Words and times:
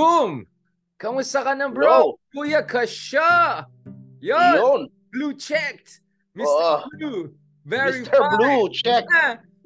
Boom! 0.00 0.32
Kamusta 0.96 1.44
ka 1.44 1.52
na, 1.52 1.68
bro? 1.68 1.84
Bro. 1.84 2.00
Kuya 2.32 2.64
ka 2.64 2.84
siya! 2.84 3.64
Yon! 4.20 4.56
Yun. 4.56 4.80
Blue 5.12 5.36
checked! 5.36 6.00
Mr. 6.32 6.48
Oo. 6.48 6.76
Blue! 6.96 7.20
Very 7.68 8.00
Mr. 8.00 8.16
Blue, 8.36 8.72
check. 8.72 9.04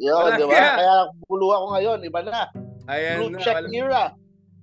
Wala 0.03 0.35
di 0.35 0.43
ba? 0.43 0.51
kaya. 0.51 0.97
Bulu 1.31 1.47
ako 1.55 1.67
ngayon, 1.79 1.99
iba 2.03 2.21
na. 2.27 2.51
Ayan 2.91 3.17
Blue 3.23 3.31
na. 3.31 3.39
check 3.39 3.55
wala- 3.55 3.71
era. 3.71 4.05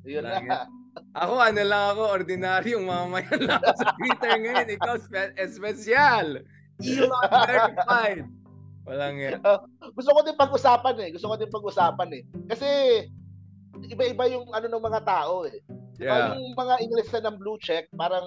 Yun 0.03 0.23
na. 0.27 0.67
Ako, 1.15 1.39
ano 1.39 1.61
lang 1.63 1.83
ako, 1.95 2.03
ordinaryong 2.19 2.83
mamamayan 2.83 3.47
lang 3.47 3.63
ako 3.63 3.73
sa 3.79 3.95
Twitter 3.95 4.31
ngayon. 4.43 4.67
Ikaw, 4.75 4.95
spe- 4.99 5.35
espesyal. 5.39 6.27
Elon 6.83 7.23
verified. 7.47 8.27
Walang 8.83 9.15
yan. 9.15 9.39
Gusto 9.97 10.09
ko 10.11 10.19
din 10.25 10.35
pag-usapan 10.35 10.95
eh. 10.99 11.09
Gusto 11.15 11.31
ko 11.31 11.35
din 11.39 11.47
pag-usapan 11.47 12.09
eh. 12.11 12.23
Kasi 12.49 12.67
iba-iba 13.87 14.25
yung 14.31 14.47
ano 14.51 14.67
ng 14.67 14.83
mga 14.83 15.01
tao 15.05 15.47
eh. 15.47 15.59
Di 15.95 16.05
ba? 16.07 16.33
Yeah. 16.33 16.39
Yung 16.39 16.57
mga 16.57 16.75
English 16.81 17.09
na 17.13 17.29
ng 17.29 17.37
blue 17.37 17.59
check, 17.61 17.87
parang 17.93 18.25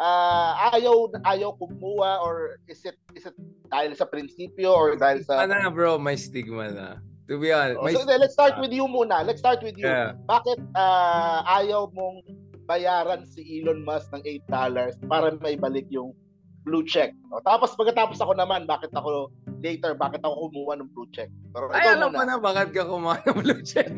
ah, 0.00 0.72
ayaw 0.74 1.12
ayaw 1.28 1.54
kumuha 1.58 2.22
or 2.24 2.58
is 2.66 2.82
it 2.86 2.96
is 3.12 3.26
it 3.28 3.36
dahil 3.68 3.92
sa 3.96 4.08
prinsipyo 4.08 4.72
or 4.72 4.94
dahil 4.96 5.22
sa 5.24 5.44
Ano 5.44 5.56
na 5.56 5.70
bro, 5.72 5.96
may 5.98 6.16
stigma 6.16 6.70
na. 6.72 6.88
To 7.30 7.38
be 7.38 7.54
honest, 7.54 7.78
Oh, 7.78 7.86
may 7.86 7.94
so, 7.94 8.04
let's 8.04 8.34
start 8.34 8.58
with 8.58 8.74
you 8.74 8.84
muna. 8.90 9.22
Let's 9.22 9.40
start 9.40 9.62
with 9.62 9.78
you. 9.78 9.86
Yeah. 9.86 10.18
Bakit 10.26 10.58
ah, 10.74 11.46
ayaw 11.62 11.88
mong 11.94 12.26
bayaran 12.66 13.26
si 13.26 13.42
Elon 13.60 13.82
Musk 13.82 14.10
ng 14.14 14.22
$8 14.48 15.10
para 15.10 15.34
maibalik 15.42 15.86
yung 15.90 16.14
blue 16.62 16.86
check? 16.86 17.14
O, 17.30 17.42
tapos 17.42 17.74
pagkatapos 17.74 18.18
ako 18.22 18.38
naman, 18.38 18.66
bakit 18.66 18.94
ako 18.94 19.30
later, 19.62 19.94
bakit 19.94 20.22
ako 20.22 20.50
kumuha 20.50 20.78
ng 20.78 20.88
blue 20.90 21.06
check? 21.10 21.30
Pero 21.54 21.70
Ay, 21.70 21.94
alam 21.94 22.14
muna. 22.14 22.26
na 22.26 22.38
bakit 22.38 22.74
ka 22.74 22.86
kumain 22.86 23.22
ng 23.22 23.38
blue 23.42 23.62
check. 23.62 23.90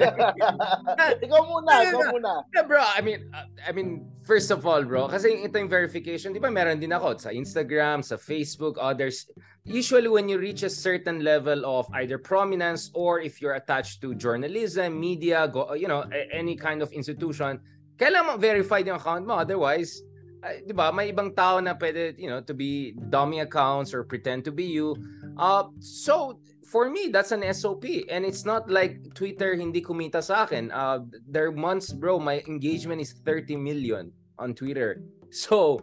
ikaw 1.24 1.40
muna, 1.45 1.73
ikaw 1.84 2.02
muna. 2.12 2.32
Yeah, 2.52 2.65
bro, 2.65 2.80
I 2.80 3.01
mean, 3.01 3.29
I 3.65 3.71
mean, 3.73 4.09
first 4.24 4.48
of 4.48 4.65
all, 4.65 4.84
bro, 4.84 5.09
kasi 5.09 5.45
ito 5.45 5.56
yung 5.56 5.68
verification, 5.68 6.32
di 6.32 6.40
ba 6.40 6.48
meron 6.48 6.80
din 6.80 6.93
ako 6.93 7.21
sa 7.21 7.30
Instagram, 7.32 8.01
sa 8.04 8.16
Facebook, 8.16 8.80
others. 8.80 9.28
Usually 9.65 10.12
when 10.12 10.28
you 10.28 10.37
reach 10.37 10.60
a 10.60 10.73
certain 10.73 11.24
level 11.24 11.65
of 11.65 11.88
either 11.96 12.21
prominence 12.21 12.93
or 12.93 13.24
if 13.24 13.40
you're 13.40 13.56
attached 13.56 14.04
to 14.04 14.12
journalism, 14.12 15.01
media, 15.01 15.49
go, 15.49 15.73
you 15.73 15.88
know, 15.88 16.04
any 16.32 16.52
kind 16.52 16.84
of 16.84 16.93
institution, 16.93 17.60
kailangan 17.96 18.37
verified 18.37 18.84
yung 18.84 19.01
account 19.01 19.24
mo. 19.24 19.40
Otherwise, 19.40 20.04
uh, 20.45 20.60
di 20.60 20.76
ba, 20.76 20.92
may 20.92 21.09
ibang 21.09 21.32
tao 21.32 21.59
na 21.59 21.73
pwede, 21.73 22.14
you 22.20 22.28
know, 22.28 22.45
to 22.45 22.52
be 22.52 22.92
dummy 23.09 23.40
accounts 23.40 23.96
or 23.96 24.04
pretend 24.04 24.45
to 24.45 24.52
be 24.52 24.68
you. 24.68 24.92
Uh, 25.40 25.64
so, 25.80 26.38
for 26.68 26.90
me, 26.92 27.09
that's 27.09 27.32
an 27.32 27.42
SOP. 27.54 27.84
And 28.12 28.24
it's 28.28 28.45
not 28.45 28.68
like 28.68 29.00
Twitter 29.16 29.56
hindi 29.56 29.80
kumita 29.80 30.22
sa 30.22 30.45
akin. 30.45 30.70
Uh, 30.70 31.09
there 31.24 31.48
are 31.48 31.56
months, 31.56 31.90
bro, 31.92 32.20
my 32.20 32.45
engagement 32.46 33.00
is 33.00 33.16
30 33.24 33.56
million 33.56 34.12
on 34.38 34.52
Twitter. 34.52 35.00
So, 35.32 35.80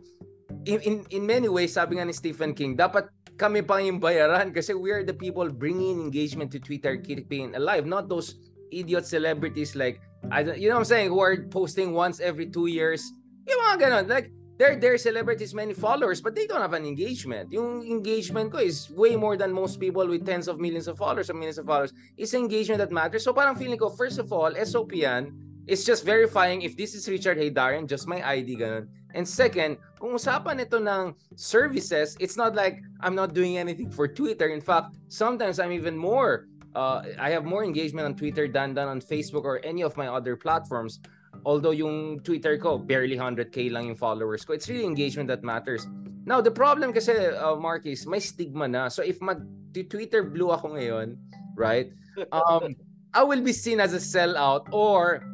in, 0.66 0.80
in, 0.82 0.96
in 1.10 1.26
many 1.26 1.50
ways, 1.50 1.74
sabi 1.74 1.98
nga 1.98 2.06
ni 2.06 2.14
Stephen 2.14 2.54
King, 2.54 2.78
dapat 2.78 3.10
kami 3.36 3.66
pa 3.66 3.82
yung 3.82 3.98
bayaran 3.98 4.54
kasi 4.54 4.78
we 4.78 4.92
are 4.94 5.02
the 5.02 5.16
people 5.16 5.50
bringing 5.50 5.98
engagement 5.98 6.52
to 6.54 6.60
Twitter, 6.62 6.96
keeping 7.00 7.56
alive, 7.56 7.90
not 7.90 8.06
those 8.06 8.38
idiot 8.70 9.04
celebrities 9.04 9.76
like, 9.76 10.00
I 10.30 10.44
don't, 10.44 10.60
you 10.60 10.70
know 10.70 10.78
what 10.78 10.86
I'm 10.86 10.94
saying, 10.94 11.10
who 11.10 11.20
are 11.20 11.48
posting 11.50 11.92
once 11.92 12.22
every 12.22 12.48
two 12.48 12.68
years. 12.68 13.02
Yung 13.50 13.58
mga 13.58 13.76
ganon. 13.82 14.06
Like, 14.08 14.30
they're, 14.58 14.76
they're 14.76 14.98
celebrities, 14.98 15.54
many 15.54 15.74
followers, 15.74 16.22
but 16.22 16.36
they 16.36 16.46
don't 16.46 16.62
have 16.62 16.74
an 16.74 16.86
engagement. 16.86 17.52
Yung 17.52 17.84
engagement 17.84 18.52
ko 18.52 18.60
is 18.60 18.90
way 18.92 19.16
more 19.16 19.38
than 19.38 19.52
most 19.52 19.80
people 19.80 20.08
with 20.08 20.26
tens 20.26 20.48
of 20.48 20.60
millions 20.60 20.88
of 20.88 20.98
followers 20.98 21.30
or 21.30 21.34
millions 21.34 21.58
of 21.58 21.66
followers. 21.66 21.94
It's 22.18 22.34
engagement 22.34 22.80
that 22.80 22.92
matters. 22.92 23.24
So 23.24 23.34
parang 23.34 23.56
feeling 23.56 23.80
ko, 23.80 23.90
first 23.90 24.20
of 24.20 24.32
all, 24.32 24.54
SOP 24.64 24.94
yan, 24.94 25.34
it's 25.68 25.84
just 25.84 26.06
verifying 26.06 26.62
if 26.62 26.76
this 26.76 26.96
is 26.96 27.08
Richard 27.08 27.38
Haydarian, 27.38 27.88
just 27.88 28.08
my 28.08 28.22
ID, 28.22 28.58
ganun. 28.58 28.88
And 29.14 29.28
second, 29.28 29.78
kung 30.00 30.16
usapan 30.16 30.64
ito 30.64 30.80
ng 30.80 31.16
services, 31.36 32.16
it's 32.20 32.38
not 32.38 32.56
like 32.56 32.80
I'm 33.02 33.16
not 33.16 33.34
doing 33.34 33.58
anything 33.58 33.92
for 33.92 34.08
Twitter. 34.08 34.48
In 34.48 34.62
fact, 34.62 34.96
sometimes 35.08 35.60
I'm 35.60 35.72
even 35.72 35.98
more, 35.98 36.48
uh, 36.76 37.04
I 37.20 37.32
have 37.32 37.44
more 37.44 37.64
engagement 37.64 38.06
on 38.06 38.16
Twitter 38.16 38.48
than, 38.48 38.74
than 38.74 38.88
on 38.88 39.02
Facebook 39.02 39.44
or 39.44 39.60
any 39.64 39.84
of 39.84 39.98
my 39.98 40.08
other 40.08 40.36
platforms. 40.36 41.00
Although 41.46 41.74
yung 41.74 42.22
Twitter 42.22 42.58
ko, 42.58 42.78
barely 42.78 43.18
100k 43.18 43.72
lang 43.72 43.88
yung 43.88 43.98
followers 43.98 44.46
ko. 44.46 44.54
It's 44.54 44.70
really 44.70 44.86
engagement 44.86 45.28
that 45.30 45.44
matters. 45.44 45.88
Now, 46.26 46.42
the 46.42 46.54
problem 46.54 46.94
kasi, 46.94 47.18
uh, 47.34 47.58
Mark, 47.58 47.86
is 47.86 48.06
may 48.06 48.22
stigma 48.22 48.68
na. 48.68 48.90
So 48.90 49.02
if 49.02 49.18
mag-Twitter 49.22 50.22
blue 50.22 50.54
ako 50.54 50.78
ngayon, 50.78 51.18
right? 51.58 51.90
Um, 52.32 52.78
I 53.14 53.24
will 53.24 53.42
be 53.42 53.52
seen 53.52 53.82
as 53.82 53.94
a 53.94 54.00
sellout 54.00 54.72
or 54.72 55.26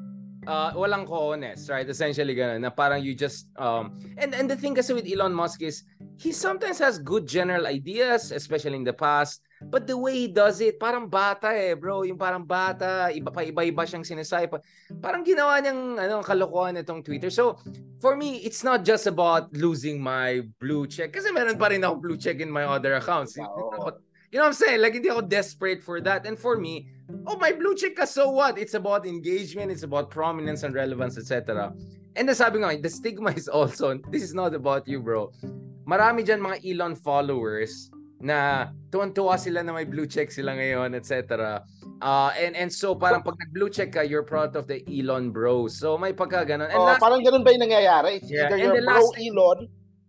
uh, 0.47 0.71
walang 0.73 1.05
cojones, 1.05 1.69
right? 1.69 1.85
Essentially 1.85 2.33
ganun, 2.33 2.63
na 2.63 2.71
parang 2.71 3.03
you 3.03 3.13
just, 3.13 3.51
um, 3.59 3.93
and, 4.17 4.33
and 4.33 4.49
the 4.49 4.55
thing 4.55 4.73
kasi 4.73 4.93
with 4.95 5.05
Elon 5.05 5.35
Musk 5.35 5.61
is, 5.61 5.83
he 6.17 6.31
sometimes 6.31 6.79
has 6.79 6.97
good 6.97 7.27
general 7.27 7.67
ideas, 7.67 8.31
especially 8.31 8.75
in 8.75 8.83
the 8.83 8.95
past, 8.95 9.43
but 9.61 9.87
the 9.87 9.97
way 9.97 10.25
he 10.25 10.27
does 10.27 10.61
it, 10.61 10.79
parang 10.79 11.09
bata 11.09 11.49
eh, 11.49 11.73
bro. 11.73 12.03
Yung 12.03 12.17
parang 12.17 12.45
bata, 12.45 13.09
iba 13.09 13.33
pa 13.33 13.41
iba-iba 13.41 13.83
siyang 13.83 14.05
sinasay. 14.05 14.45
Pa, 14.45 14.61
parang 15.01 15.25
ginawa 15.25 15.57
niyang 15.57 15.97
ano, 15.97 16.21
kalokohan 16.21 16.77
itong 16.77 17.01
Twitter. 17.01 17.29
So, 17.33 17.57
for 17.97 18.15
me, 18.15 18.45
it's 18.45 18.61
not 18.63 18.85
just 18.85 19.07
about 19.09 19.49
losing 19.57 19.97
my 19.97 20.45
blue 20.61 20.85
check. 20.85 21.13
Kasi 21.13 21.33
meron 21.33 21.57
pa 21.57 21.73
rin 21.73 21.81
ako 21.81 21.95
blue 21.97 22.17
check 22.17 22.37
in 22.37 22.51
my 22.53 22.69
other 22.69 22.95
accounts. 23.01 23.37
Oo. 23.41 23.91
You 24.27 24.43
know 24.43 24.51
what 24.51 24.53
I'm 24.53 24.59
saying? 24.59 24.83
Like, 24.83 24.93
hindi 24.93 25.09
ako 25.09 25.25
desperate 25.25 25.81
for 25.81 26.03
that. 26.03 26.27
And 26.27 26.37
for 26.37 26.59
me, 26.59 26.91
oh, 27.25 27.39
my 27.39 27.55
blue 27.55 27.73
check 27.73 27.95
ka, 27.95 28.05
so 28.05 28.29
what? 28.29 28.59
It's 28.59 28.75
about 28.75 29.07
engagement, 29.07 29.71
it's 29.71 29.87
about 29.87 30.11
prominence 30.11 30.67
and 30.67 30.75
relevance, 30.75 31.17
etc. 31.17 31.71
And 32.17 32.27
then 32.27 32.35
sabi 32.35 32.59
nga, 32.59 32.75
the 32.75 32.89
stigma 32.89 33.31
is 33.31 33.47
also, 33.47 33.95
this 34.11 34.21
is 34.21 34.33
not 34.33 34.53
about 34.53 34.85
you, 34.85 34.99
bro. 34.99 35.31
Marami 35.87 36.27
dyan 36.27 36.43
mga 36.43 36.59
Elon 36.67 36.99
followers 36.99 37.87
na 38.19 38.69
tuwan-tuwa 38.89 39.37
sila 39.37 39.61
na 39.61 39.73
may 39.73 39.85
blue 39.85 40.07
check 40.09 40.31
sila 40.31 40.57
ngayon, 40.57 40.95
etc. 40.97 41.61
Uh, 42.01 42.29
and 42.37 42.53
and 42.57 42.69
so 42.73 42.93
parang 42.93 43.21
pag 43.21 43.37
nag-blue 43.37 43.69
check 43.69 43.93
ka, 43.93 44.01
you're 44.01 44.25
part 44.25 44.53
of 44.55 44.65
the 44.65 44.81
Elon 44.89 45.29
bros. 45.29 45.77
So 45.77 45.97
may 45.97 46.13
pagka 46.13 46.45
ganun. 46.45 46.69
And 46.69 46.77
Oh, 46.81 46.85
last, 46.85 47.01
parang 47.01 47.21
ganun 47.21 47.45
ba 47.45 47.53
yung 47.53 47.65
nangyayari? 47.69 48.21
It's 48.21 48.29
Yeah, 48.29 48.49
either 48.49 48.57
and 48.57 48.63
you're 48.63 48.77
the 48.81 48.85
last- 48.85 49.13
pro-Elon, 49.13 49.59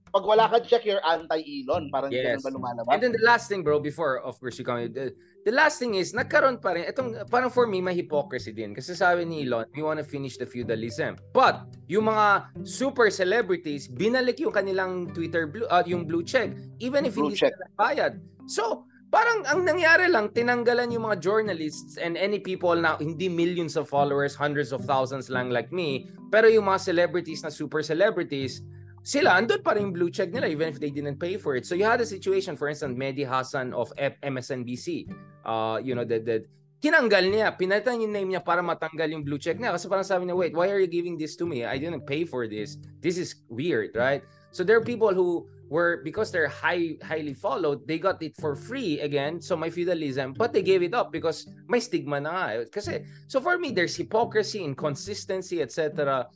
pag 0.08 0.24
wala 0.24 0.48
ka 0.48 0.58
check, 0.60 0.84
you're 0.84 1.02
anti-Elon. 1.02 1.88
Parang 1.88 2.10
Yes. 2.10 2.40
ganun 2.40 2.42
ba 2.42 2.50
lumalabas? 2.52 2.90
And 2.92 3.00
then 3.02 3.12
the 3.12 3.24
last 3.24 3.48
thing, 3.48 3.62
bro, 3.62 3.78
before 3.78 4.20
of 4.20 4.38
course 4.38 4.58
you 4.58 4.64
come, 4.64 4.88
the, 4.90 5.12
the 5.44 5.52
last 5.52 5.78
thing 5.78 5.94
is 5.94 6.12
nagkaroon 6.12 6.60
pa 6.60 6.76
rin 6.76 6.84
itong 6.86 7.24
parang 7.28 7.48
for 7.48 7.64
me 7.64 7.80
may 7.80 7.94
hypocrisy 7.94 8.52
din 8.52 8.74
kasi 8.74 8.92
sabi 8.92 9.24
ni 9.24 9.44
Elon, 9.44 9.68
we 9.72 9.80
want 9.80 9.96
to 9.96 10.06
finish 10.06 10.36
the 10.36 10.44
feudalism. 10.44 11.16
But 11.32 11.68
yung 11.86 12.08
mga 12.08 12.52
super 12.64 13.08
celebrities, 13.08 13.88
binalik 13.88 14.40
yung 14.40 14.52
kanilang 14.52 15.12
Twitter 15.12 15.48
blue 15.48 15.68
uh, 15.68 15.84
yung 15.84 16.04
blue 16.04 16.24
check 16.24 16.52
even 16.80 17.04
if 17.04 17.14
Blue 17.16 17.30
hindi 17.32 17.38
check. 17.38 17.52
sila 17.54 17.66
bayad. 17.76 18.12
So, 18.48 18.84
parang 19.08 19.40
ang 19.48 19.64
nangyari 19.64 20.04
lang 20.08 20.28
tinanggalan 20.36 20.92
yung 20.92 21.08
mga 21.08 21.20
journalists 21.24 21.96
and 21.96 22.16
any 22.16 22.36
people 22.36 22.76
na 22.76 22.96
hindi 23.00 23.28
millions 23.28 23.72
of 23.76 23.88
followers, 23.88 24.36
hundreds 24.36 24.68
of 24.72 24.84
thousands 24.84 25.32
lang 25.32 25.48
like 25.48 25.72
me, 25.72 26.08
pero 26.28 26.44
yung 26.44 26.68
mga 26.68 26.80
celebrities 26.92 27.40
na 27.40 27.48
super 27.48 27.80
celebrities, 27.80 28.60
sila, 29.08 29.40
andun 29.40 29.64
pa 29.64 29.72
rin 29.72 29.88
blue 29.88 30.12
check 30.12 30.28
nila 30.28 30.52
even 30.52 30.68
if 30.68 30.76
they 30.76 30.92
didn't 30.92 31.16
pay 31.16 31.40
for 31.40 31.56
it. 31.56 31.64
So 31.64 31.72
you 31.72 31.88
had 31.88 32.04
a 32.04 32.04
situation, 32.04 32.60
for 32.60 32.68
instance, 32.68 32.92
Mehdi 32.92 33.24
Hassan 33.24 33.72
of 33.72 33.88
F- 33.96 34.20
MSNBC, 34.20 35.08
uh, 35.48 35.80
you 35.80 35.96
know, 35.96 36.04
that, 36.04 36.28
that 36.28 36.44
tinanggal 36.84 37.24
niya, 37.32 37.56
pinalitan 37.56 38.04
yung 38.04 38.12
name 38.12 38.28
niya 38.36 38.44
para 38.44 38.60
matanggal 38.60 39.08
yung 39.08 39.24
blue 39.24 39.40
check 39.40 39.56
niya. 39.56 39.72
Kasi 39.72 39.88
parang 39.88 40.04
sabi 40.04 40.28
niya, 40.28 40.36
wait, 40.36 40.52
why 40.52 40.68
are 40.68 40.76
you 40.76 40.86
giving 40.86 41.16
this 41.16 41.40
to 41.40 41.48
me? 41.48 41.64
I 41.64 41.80
didn't 41.80 42.04
pay 42.04 42.28
for 42.28 42.44
this. 42.44 42.76
This 43.00 43.16
is 43.16 43.40
weird, 43.48 43.96
right? 43.96 44.20
So 44.52 44.60
there 44.60 44.76
are 44.76 44.84
people 44.84 45.16
who 45.16 45.48
were, 45.72 46.04
because 46.04 46.28
they're 46.28 46.52
high, 46.52 47.00
highly 47.00 47.32
followed, 47.32 47.88
they 47.88 47.96
got 47.96 48.20
it 48.20 48.36
for 48.36 48.56
free 48.56 49.00
again. 49.00 49.40
So 49.40 49.56
may 49.56 49.72
feudalism, 49.72 50.36
but 50.36 50.52
they 50.52 50.60
gave 50.62 50.84
it 50.84 50.92
up 50.92 51.12
because 51.12 51.48
may 51.64 51.80
stigma 51.80 52.20
na 52.20 52.30
nga. 52.30 52.68
Kasi, 52.68 53.08
so 53.26 53.40
for 53.40 53.56
me, 53.56 53.72
there's 53.72 53.96
hypocrisy, 53.96 54.60
inconsistency, 54.64 55.64
etc. 55.64 56.28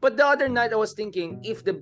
But 0.00 0.16
the 0.16 0.26
other 0.26 0.48
night 0.48 0.72
I 0.72 0.78
was 0.78 0.92
thinking 0.92 1.40
if 1.40 1.64
the 1.64 1.76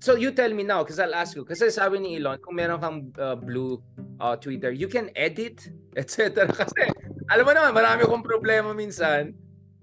so 0.00 0.14
you 0.14 0.32
tell 0.32 0.52
me 0.52 0.62
now 0.62 0.84
because 0.84 1.00
I'll 1.00 1.16
ask 1.16 1.36
you. 1.36 1.44
Kasi 1.44 1.72
sabi 1.72 2.00
ni 2.00 2.20
Elon 2.20 2.38
kung 2.40 2.56
meron 2.56 2.80
kang 2.80 2.98
uh, 3.16 3.36
blue 3.36 3.80
uh, 4.20 4.36
Twitter 4.36 4.70
you 4.70 4.88
can 4.88 5.08
edit 5.16 5.64
etc 6.00 6.48
kasi 6.50 6.90
alam 7.32 7.44
mo 7.48 7.52
naman 7.56 7.72
marami 7.72 8.04
akong 8.04 8.24
problema 8.24 8.76
minsan. 8.76 9.32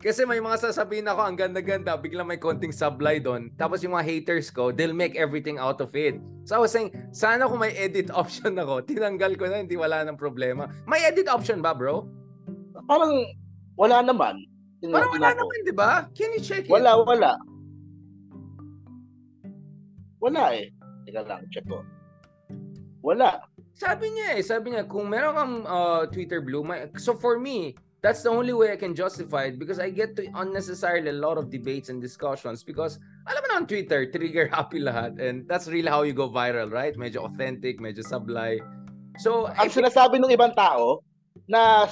Kasi 0.01 0.25
may 0.25 0.42
mga 0.42 0.66
sasabihin 0.66 1.06
ako 1.06 1.22
ang 1.22 1.38
ganda-ganda 1.38 1.94
biglang 1.94 2.25
may 2.25 2.42
konting 2.42 2.74
sablay 2.74 3.22
doon 3.22 3.54
tapos 3.54 3.86
yung 3.86 3.94
mga 3.94 4.06
haters 4.10 4.50
ko 4.50 4.74
they'll 4.74 4.98
make 4.98 5.13
everything 5.13 5.62
out 5.62 5.77
of 5.77 5.94
it. 5.94 6.18
So 6.45 6.57
I 6.57 6.60
was 6.62 6.74
saying 6.74 6.94
sana 7.13 7.45
kung 7.45 7.62
may 7.62 7.74
edit 7.77 8.10
option 8.18 8.57
ako 8.57 8.81
tinanggal 8.81 9.38
ko 9.38 9.45
na 9.50 9.62
hindi 9.62 9.77
wala 9.77 10.01
nang 10.01 10.18
problema. 10.18 10.69
May 10.89 11.06
edit 11.06 11.30
option 11.30 11.62
ba 11.62 11.77
bro? 11.77 12.06
Parang 12.89 13.13
wala 13.77 14.01
naman. 14.01 14.42
Parang 14.89 15.13
wala 15.13 15.30
naman 15.38 15.57
di 15.62 15.74
ba? 15.74 16.10
Can 16.18 16.34
you 16.34 16.42
check 16.42 16.66
it? 16.66 16.74
Wala, 16.74 16.98
wala. 16.98 17.38
Wala 20.22 20.56
eh. 20.56 20.70
Teka 21.10 21.26
lang, 21.26 21.44
check 21.50 21.66
ko. 21.66 21.82
Wala. 23.02 23.42
Sabi 23.74 24.14
niya 24.14 24.38
eh, 24.38 24.46
sabi 24.46 24.78
niya, 24.78 24.86
kung 24.86 25.10
meron 25.10 25.34
kang 25.34 25.56
uh, 25.66 26.06
Twitter 26.08 26.40
Blue, 26.40 26.62
may, 26.62 26.86
so 27.02 27.18
for 27.18 27.42
me, 27.42 27.74
That's 28.02 28.26
the 28.26 28.34
only 28.34 28.54
way 28.54 28.74
I 28.74 28.82
can 28.82 28.98
justify 28.98 29.54
it 29.54 29.62
because 29.62 29.78
I 29.78 29.94
get 29.94 30.18
to 30.18 30.26
unnecessarily 30.34 31.14
a 31.14 31.20
lot 31.22 31.38
of 31.38 31.54
debates 31.54 31.94
and 31.94 32.02
discussions 32.02 32.66
because 32.66 32.98
alam 33.30 33.46
mo 33.46 33.48
na 33.54 33.56
on 33.62 33.66
Twitter, 33.70 34.10
trigger 34.10 34.50
happy 34.58 34.82
lahat 34.82 35.22
and 35.22 35.46
that's 35.46 35.70
really 35.70 35.86
how 35.86 36.02
you 36.02 36.18
go 36.18 36.26
viral, 36.26 36.74
right? 36.74 36.98
Medyo 36.98 37.30
authentic, 37.30 37.78
medyo 37.78 38.02
sablay. 38.02 38.58
So, 39.22 39.54
ang 39.54 39.70
sinasabi 39.70 40.18
ng 40.18 40.34
ibang 40.34 40.58
tao 40.58 41.06
na 41.46 41.86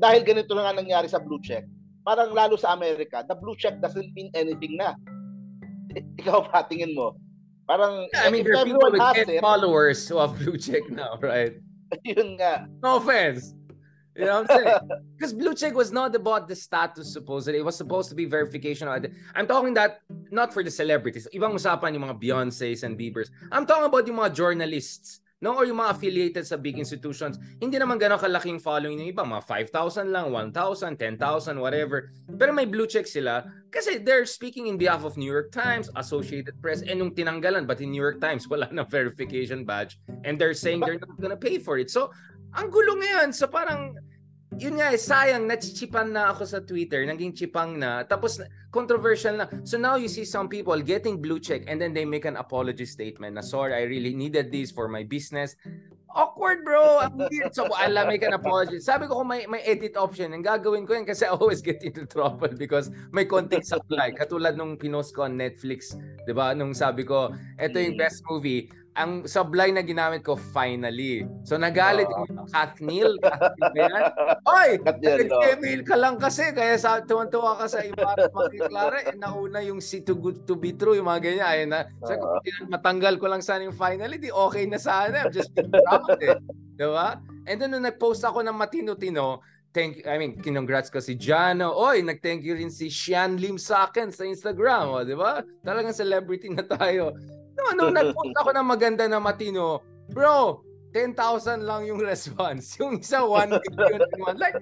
dahil 0.00 0.24
ganito 0.24 0.56
na 0.56 0.64
nga 0.64 0.80
nangyari 0.80 1.12
sa 1.12 1.20
blue 1.20 1.40
check, 1.44 1.68
parang 2.08 2.32
lalo 2.32 2.56
sa 2.56 2.72
Amerika, 2.72 3.20
the 3.28 3.36
blue 3.36 3.56
check 3.60 3.76
doesn't 3.84 4.16
mean 4.16 4.32
anything 4.32 4.80
na. 4.80 4.96
Ikaw 6.24 6.48
pa 6.48 6.64
tingin 6.72 6.96
mo. 6.96 7.20
Parang 7.70 8.10
yeah, 8.10 8.26
I 8.26 8.34
mean, 8.34 8.42
there 8.42 8.58
are 8.58 8.66
people 8.66 8.82
with 8.82 8.98
10 8.98 9.38
followers 9.38 10.02
who 10.10 10.18
have 10.18 10.34
blue 10.34 10.58
check 10.58 10.90
now, 10.90 11.14
right? 11.22 11.54
Yun 12.02 12.34
nga. 12.34 12.66
No 12.82 12.98
offense. 12.98 13.54
You 14.18 14.26
know 14.26 14.42
what 14.42 14.50
I'm 14.50 14.58
saying? 14.58 14.74
Because 15.14 15.32
blue 15.32 15.54
check 15.54 15.78
was 15.78 15.94
not 15.94 16.10
about 16.18 16.50
the 16.50 16.56
status 16.56 17.12
supposedly. 17.12 17.60
It 17.60 17.64
was 17.64 17.78
supposed 17.78 18.08
to 18.10 18.16
be 18.18 18.26
verification. 18.26 18.90
I'm 18.90 19.46
talking 19.46 19.74
that 19.74 20.02
not 20.34 20.50
for 20.50 20.66
the 20.66 20.70
celebrities. 20.70 21.28
Ibang 21.30 21.54
usapan 21.54 21.94
yung 21.94 22.10
mga 22.10 22.18
Beyoncé's 22.18 22.82
and 22.82 22.98
Bieber's. 22.98 23.30
I'm 23.54 23.66
talking 23.70 23.86
about 23.86 24.02
yung 24.02 24.18
mga 24.18 24.34
journalists. 24.34 25.20
No, 25.40 25.56
or 25.56 25.64
yung 25.64 25.80
mga 25.80 25.96
affiliated 25.96 26.44
sa 26.44 26.60
big 26.60 26.76
institutions, 26.76 27.40
hindi 27.64 27.80
naman 27.80 27.96
gano'ng 27.96 28.20
kalaking 28.20 28.60
following 28.60 29.00
ng 29.00 29.08
iba, 29.08 29.24
mga 29.24 29.40
5,000 29.72 30.12
lang, 30.12 30.28
1,000, 30.28 31.00
10,000, 31.00 31.56
whatever. 31.56 32.12
Pero 32.28 32.52
may 32.52 32.68
blue 32.68 32.84
check 32.84 33.08
sila 33.08 33.48
kasi 33.72 33.96
they're 34.04 34.28
speaking 34.28 34.68
in 34.68 34.76
behalf 34.76 35.00
of 35.00 35.16
New 35.16 35.24
York 35.24 35.48
Times, 35.48 35.88
Associated 35.96 36.60
Press, 36.60 36.84
and 36.84 37.00
nung 37.00 37.16
tinanggalan, 37.16 37.64
but 37.64 37.80
in 37.80 37.88
New 37.88 38.04
York 38.04 38.20
Times, 38.20 38.44
wala 38.52 38.68
na 38.68 38.84
verification 38.84 39.64
badge, 39.64 39.96
and 40.28 40.36
they're 40.36 40.52
saying 40.52 40.84
they're 40.84 41.00
not 41.00 41.16
gonna 41.16 41.40
pay 41.40 41.56
for 41.56 41.80
it. 41.80 41.88
So, 41.88 42.12
ang 42.52 42.68
gulo 42.68 43.00
ngayon. 43.00 43.32
So, 43.32 43.48
parang, 43.48 43.96
yun 44.58 44.82
nga 44.82 44.90
eh, 44.90 44.98
sayang, 44.98 45.46
nachichipan 45.46 46.10
na 46.10 46.34
ako 46.34 46.42
sa 46.42 46.58
Twitter, 46.58 47.06
naging 47.06 47.30
chipang 47.30 47.78
na, 47.78 48.02
tapos 48.02 48.42
controversial 48.74 49.38
na. 49.38 49.46
So 49.62 49.78
now 49.78 49.94
you 49.94 50.10
see 50.10 50.26
some 50.26 50.50
people 50.50 50.78
getting 50.82 51.22
blue 51.22 51.38
check 51.38 51.70
and 51.70 51.78
then 51.78 51.94
they 51.94 52.02
make 52.02 52.26
an 52.26 52.34
apology 52.34 52.86
statement 52.86 53.38
na, 53.38 53.42
sorry, 53.46 53.78
I 53.78 53.86
really 53.86 54.14
needed 54.14 54.50
this 54.50 54.74
for 54.74 54.90
my 54.90 55.06
business. 55.06 55.54
Awkward, 56.10 56.66
bro. 56.66 56.98
Ang 57.06 57.30
weird. 57.30 57.54
So, 57.54 57.70
alam, 57.70 58.10
make 58.10 58.26
an 58.26 58.34
apology. 58.34 58.82
Sabi 58.82 59.06
ko 59.06 59.22
kung 59.22 59.30
may, 59.30 59.46
may 59.46 59.62
edit 59.62 59.94
option, 59.94 60.34
ang 60.34 60.42
gagawin 60.42 60.82
ko 60.82 60.98
yan 60.98 61.06
kasi 61.06 61.22
I 61.22 61.30
always 61.30 61.62
get 61.62 61.86
into 61.86 62.02
trouble 62.02 62.50
because 62.50 62.90
may 63.14 63.30
konting 63.30 63.62
supply. 63.62 64.10
Katulad 64.10 64.58
nung 64.58 64.74
pinost 64.74 65.14
ko 65.14 65.30
on 65.30 65.38
Netflix, 65.38 65.94
di 66.26 66.34
ba? 66.34 66.50
Nung 66.50 66.74
sabi 66.74 67.06
ko, 67.06 67.30
ito 67.54 67.78
yung 67.78 67.94
best 67.94 68.26
movie 68.26 68.66
ang 68.98 69.22
sublime 69.22 69.78
na 69.78 69.86
ginamit 69.86 70.26
ko 70.26 70.34
finally. 70.34 71.22
So 71.46 71.54
nagalit 71.54 72.10
uh, 72.10 72.26
yung. 72.26 72.48
Kathniel 72.50 73.14
Oy! 74.58 74.82
Nag-email 74.82 75.80
ka 75.86 75.94
lang 75.94 76.18
kasi 76.18 76.50
kaya 76.50 76.74
sa 76.74 76.98
tuwan-tuwa 77.06 77.54
ka 77.54 77.70
sa 77.70 77.86
iba 77.86 78.18
makiklara 78.34 79.06
eh 79.06 79.14
nauna 79.14 79.62
yung 79.62 79.78
si 79.78 80.02
too 80.02 80.18
good 80.18 80.42
to 80.42 80.58
be 80.58 80.74
true 80.74 80.98
yung 80.98 81.06
mga 81.06 81.22
ganyan 81.22 81.46
ayun 81.46 81.70
na. 81.70 81.80
So 82.02 82.18
uh, 82.18 82.42
matanggal 82.66 83.22
ko 83.22 83.30
lang 83.30 83.46
sana 83.46 83.70
yung 83.70 83.78
finally 83.78 84.18
di 84.18 84.34
okay 84.34 84.66
na 84.66 84.80
sana. 84.80 85.26
I'm 85.26 85.32
just 85.34 85.54
being 85.54 85.70
proud 85.70 86.18
eh. 86.18 86.34
Diba? 86.74 87.22
And 87.46 87.56
then 87.62 87.70
nung 87.70 87.86
nag-post 87.86 88.26
ako 88.26 88.42
ng 88.42 88.56
matino-tino, 88.58 89.38
thank 89.70 90.02
I 90.02 90.18
mean, 90.18 90.42
congrats 90.42 90.90
ko 90.90 90.98
si 90.98 91.14
Jano. 91.14 91.78
Oy, 91.78 92.02
nag-thank 92.02 92.42
you 92.42 92.58
rin 92.58 92.74
si 92.74 92.90
Sean 92.90 93.38
Lim 93.38 93.54
sa 93.54 93.86
akin 93.86 94.10
sa 94.10 94.26
Instagram, 94.26 94.90
oh, 94.90 95.02
'di 95.06 95.14
ba? 95.14 95.46
Talagang 95.62 95.94
celebrity 95.94 96.50
na 96.50 96.66
tayo. 96.66 97.14
No, 97.60 97.76
nung 97.76 97.92
nagpunta 97.92 98.40
ako 98.40 98.50
ng 98.56 98.66
maganda 98.66 99.04
na 99.04 99.20
matino, 99.20 99.84
bro, 100.08 100.64
10,000 100.96 101.62
lang 101.62 101.86
yung 101.86 102.00
response. 102.02 102.74
Yung 102.82 102.98
isa, 102.98 103.22
1 103.22 103.46
million. 103.46 104.34
like, 104.34 104.58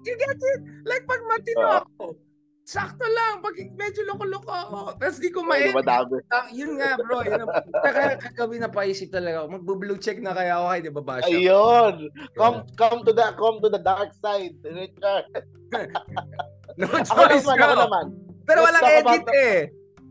you 0.00 0.14
get 0.16 0.32
it? 0.32 0.60
Like, 0.88 1.04
pag 1.04 1.20
matino 1.28 1.84
ako, 1.84 2.16
sakto 2.64 3.04
lang. 3.04 3.44
Pag 3.44 3.60
medyo 3.76 4.00
loko-loko 4.08 4.48
ako. 4.48 4.78
Tapos 4.96 5.20
di 5.20 5.28
ko 5.28 5.44
ma- 5.44 5.60
uh, 5.60 6.46
Yun 6.56 6.80
nga, 6.80 6.96
bro. 6.96 7.20
Yun 7.20 7.44
ang, 7.44 7.52
kaya 7.84 8.16
kagabi 8.16 8.56
na 8.64 8.72
paisip 8.72 9.12
talaga 9.12 9.44
ako. 9.44 9.60
Magbo-blue 9.60 10.00
check 10.00 10.24
na 10.24 10.32
kaya 10.32 10.56
ako 10.56 10.66
kay 10.72 10.80
Di 10.80 10.92
ba, 10.92 11.02
Basha? 11.04 11.28
Ayun. 11.28 11.94
Come, 12.32 12.56
come 12.80 13.00
to 13.04 13.12
the 13.12 13.26
come 13.36 13.60
to 13.60 13.68
the 13.68 13.82
dark 13.84 14.08
side, 14.16 14.56
Richard. 14.64 15.28
no 16.80 16.88
choice, 17.04 17.44
ako 17.44 17.44
naman, 17.44 17.56
bro. 17.60 17.68
Ako 17.68 17.76
naman. 17.76 18.06
Pero 18.48 18.58
Let's 18.64 18.68
walang 18.72 18.88
edit 18.88 19.26
eh. 19.36 19.60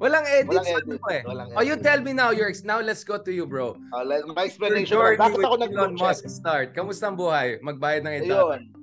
Walang 0.02 0.26
edit. 0.26 0.50
Walang 0.50 0.66
edit. 0.66 0.98
Mo 0.98 1.10
eh. 1.14 1.22
Walang 1.30 1.48
edit. 1.54 1.58
Oh, 1.62 1.64
you 1.64 1.78
tell 1.78 2.02
me 2.02 2.12
now, 2.18 2.34
your 2.34 2.50
now 2.66 2.82
let's 2.82 3.06
go 3.06 3.22
to 3.22 3.30
you, 3.30 3.46
bro. 3.46 3.78
Uh, 3.94 4.02
let, 4.02 4.26
my 4.34 4.50
explanation. 4.50 4.98
Bakit 4.98 5.46
ako 5.46 5.56
nag 5.62 5.70
Elon 5.70 5.94
Musk 5.94 6.26
start? 6.26 6.74
Kamusta 6.74 7.14
ang 7.14 7.18
buhay? 7.22 7.62
Magbayad 7.62 8.10
ng 8.10 8.14
edit. 8.26 8.34
Ayun. 8.34 8.74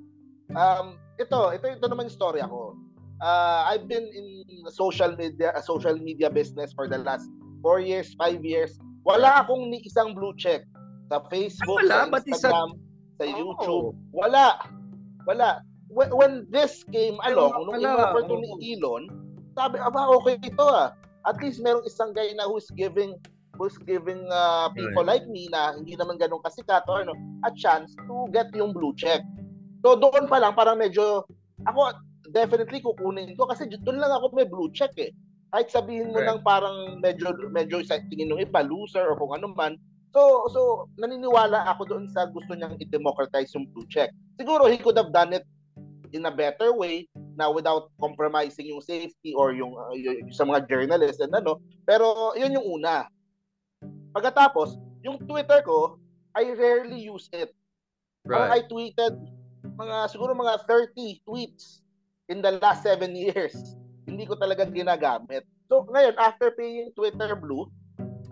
Um, 0.54 0.94
ito, 1.18 1.50
ito, 1.50 1.66
ito 1.74 1.86
naman 1.90 2.06
yung 2.06 2.14
story 2.14 2.38
ako. 2.38 2.78
Uh, 3.18 3.66
I've 3.66 3.90
been 3.90 4.06
in 4.14 4.46
social 4.70 5.18
media, 5.18 5.50
uh, 5.58 5.64
social 5.66 5.98
media 5.98 6.30
business 6.30 6.70
for 6.70 6.86
the 6.86 7.02
last 7.02 7.26
4 7.66 7.82
years, 7.82 8.14
5 8.14 8.38
years. 8.46 8.78
Wala 9.02 9.42
akong 9.42 9.74
ni 9.74 9.82
isang 9.82 10.14
blue 10.14 10.38
check 10.38 10.62
sa 11.10 11.18
Facebook, 11.34 11.82
Ay, 11.82 11.90
wala, 11.90 11.98
sa 11.98 12.06
Instagram, 12.30 12.70
isa... 12.78 13.18
sa 13.18 13.24
YouTube. 13.26 13.90
Oh. 13.90 14.14
Wala. 14.14 14.62
Wala. 15.26 15.66
When, 15.90 16.14
when 16.14 16.32
this 16.54 16.86
came 16.94 17.18
along, 17.26 17.58
nung 17.66 17.82
in-offer 17.82 18.22
to 18.22 18.38
ni 18.38 18.78
Elon, 18.78 19.10
sabi, 19.58 19.82
aba, 19.82 20.14
okay 20.14 20.38
ito 20.38 20.62
ah 20.62 20.94
at 21.26 21.36
least 21.42 21.58
merong 21.64 21.86
isang 21.88 22.14
guy 22.14 22.30
na 22.36 22.46
who's 22.46 22.70
giving 22.74 23.16
who's 23.58 23.74
giving 23.82 24.22
uh, 24.30 24.70
people 24.70 25.02
right. 25.02 25.18
like 25.18 25.26
me 25.26 25.50
na 25.50 25.74
hindi 25.74 25.98
naman 25.98 26.16
ganun 26.16 26.38
kasikat 26.46 26.86
or 26.86 27.02
ano, 27.02 27.18
a 27.42 27.50
chance 27.58 27.90
to 28.06 28.30
get 28.30 28.46
yung 28.54 28.70
blue 28.70 28.94
check. 28.94 29.20
So 29.82 29.98
doon 29.98 30.30
pa 30.30 30.38
lang 30.38 30.54
parang 30.54 30.78
medyo 30.78 31.26
ako 31.66 31.98
definitely 32.30 32.78
kukunin 32.78 33.34
ko 33.34 33.50
kasi 33.50 33.66
doon 33.66 33.98
lang 33.98 34.14
ako 34.14 34.30
may 34.32 34.46
blue 34.46 34.70
check 34.70 34.94
eh. 34.96 35.10
Kahit 35.50 35.74
sabihin 35.74 36.14
mo 36.14 36.22
right. 36.22 36.38
ng 36.38 36.40
parang 36.46 37.02
medyo 37.02 37.34
medyo 37.50 37.82
sa 37.82 37.98
tingin 38.06 38.30
ng 38.30 38.42
iba 38.46 38.62
loser 38.62 39.10
or 39.10 39.18
kung 39.18 39.34
ano 39.34 39.50
man. 39.50 39.74
So 40.14 40.46
so 40.54 40.60
naniniwala 40.96 41.66
ako 41.74 41.82
doon 41.90 42.06
sa 42.14 42.30
gusto 42.30 42.54
niyang 42.54 42.78
i-democratize 42.78 43.52
yung 43.58 43.66
blue 43.74 43.86
check. 43.90 44.14
Siguro 44.38 44.70
he 44.70 44.78
could 44.78 44.96
have 44.96 45.10
done 45.10 45.34
it 45.34 45.42
in 46.14 46.24
a 46.24 46.32
better 46.32 46.72
way 46.72 47.10
na 47.38 47.46
without 47.46 47.94
compromising 48.02 48.74
yung 48.74 48.82
safety 48.82 49.30
or 49.38 49.54
yung, 49.54 49.78
uh, 49.78 49.94
yung 49.94 50.34
sa 50.34 50.42
mga 50.42 50.66
journalists 50.66 51.22
and 51.22 51.30
ano. 51.30 51.62
Pero 51.86 52.34
yun 52.34 52.58
yung 52.58 52.82
una. 52.82 53.06
Pagkatapos, 54.10 54.74
yung 55.06 55.22
Twitter 55.22 55.62
ko, 55.62 56.02
I 56.34 56.50
rarely 56.58 56.98
use 56.98 57.30
it. 57.30 57.54
Right. 58.26 58.58
I 58.58 58.66
tweeted 58.66 59.14
mga 59.78 60.10
siguro 60.10 60.34
mga 60.34 60.66
30 60.66 61.22
tweets 61.22 61.86
in 62.26 62.42
the 62.42 62.58
last 62.58 62.82
7 62.82 63.14
years. 63.14 63.54
Hindi 64.04 64.26
ko 64.26 64.34
talaga 64.34 64.66
ginagamit. 64.66 65.46
So 65.70 65.86
ngayon, 65.86 66.18
after 66.18 66.50
paying 66.58 66.90
Twitter 66.98 67.38
Blue, 67.38 67.70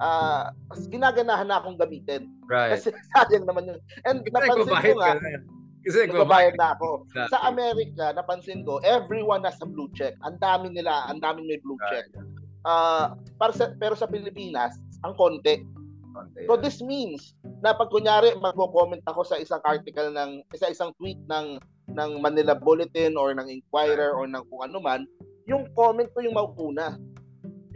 uh, 0.03 0.51
ginaganahan 0.91 1.49
na 1.49 1.63
akong 1.63 1.79
gamitin. 1.79 2.29
Right. 2.51 2.77
Kasi 2.77 2.91
sayang 3.15 3.47
naman 3.47 3.71
yun. 3.71 3.81
And 4.05 4.27
napansin 4.27 4.75
ko 4.75 4.99
nga, 4.99 5.13
kasi 5.87 6.11
nagbabayad 6.11 6.59
na 6.59 6.75
ako. 6.75 7.07
Exactly. 7.07 7.31
Sa 7.31 7.39
Amerika, 7.47 8.05
napansin 8.11 8.67
ko, 8.67 8.83
everyone 8.83 9.47
has 9.47 9.55
a 9.63 9.69
blue 9.71 9.87
check. 9.95 10.19
Ang 10.27 10.43
dami 10.43 10.75
nila, 10.75 11.07
ang 11.07 11.23
dami 11.23 11.47
may 11.47 11.63
blue 11.63 11.79
check. 11.87 12.11
Uh, 12.67 13.15
para 13.39 13.55
sa, 13.55 13.71
pero 13.79 13.95
sa 13.95 14.11
Pilipinas, 14.11 14.75
ang 15.07 15.15
konti. 15.15 15.63
So 16.49 16.57
this 16.57 16.81
means 16.81 17.37
na 17.61 17.77
pag 17.77 17.93
kunyari 17.93 18.35
magko-comment 18.41 19.05
ako 19.05 19.23
sa 19.23 19.37
isang 19.37 19.61
article 19.69 20.11
ng 20.17 20.41
isa 20.57 20.73
isang 20.73 20.91
tweet 20.97 21.21
ng 21.29 21.61
ng 21.93 22.11
Manila 22.25 22.57
Bulletin 22.57 23.15
or 23.21 23.37
ng 23.37 23.47
Inquirer 23.47 24.17
or 24.17 24.25
ng 24.25 24.43
kung 24.49 24.65
ano 24.65 24.81
man, 24.81 25.05
yung 25.45 25.69
comment 25.77 26.09
ko 26.17 26.25
yung 26.25 26.35
mauuna. 26.35 26.99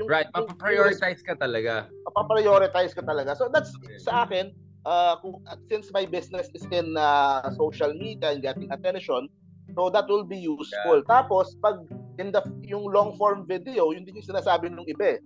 Yung, 0.00 0.08
right, 0.08 0.32
mapaprioritize 0.32 1.20
ka 1.20 1.36
talaga. 1.36 1.92
Mapaprioritize 2.08 2.96
ka 2.96 3.04
talaga. 3.04 3.36
So 3.36 3.52
that's 3.52 3.70
okay. 3.76 4.00
sa 4.00 4.24
akin, 4.24 4.56
uh, 4.84 5.16
kung, 5.20 5.42
since 5.68 5.90
my 5.92 6.06
business 6.06 6.49
is 6.54 6.64
in 6.70 6.96
uh, 6.96 7.44
social 7.56 7.92
media 7.94 8.32
and 8.32 8.42
getting 8.42 8.70
attention, 8.72 9.28
so 9.75 9.90
that 9.90 10.08
will 10.08 10.25
be 10.25 10.38
useful. 10.38 11.02
Yeah. 11.02 11.08
Tapos, 11.08 11.56
pag 11.60 11.84
in 12.18 12.32
the, 12.32 12.42
yung 12.64 12.92
long 12.92 13.16
form 13.16 13.46
video, 13.49 13.92
yun 13.92 14.04
din 14.04 14.20
yung 14.20 14.28
sinasabi 14.28 14.68
ng 14.68 14.87
iba 14.88 15.16
eh. 15.16 15.20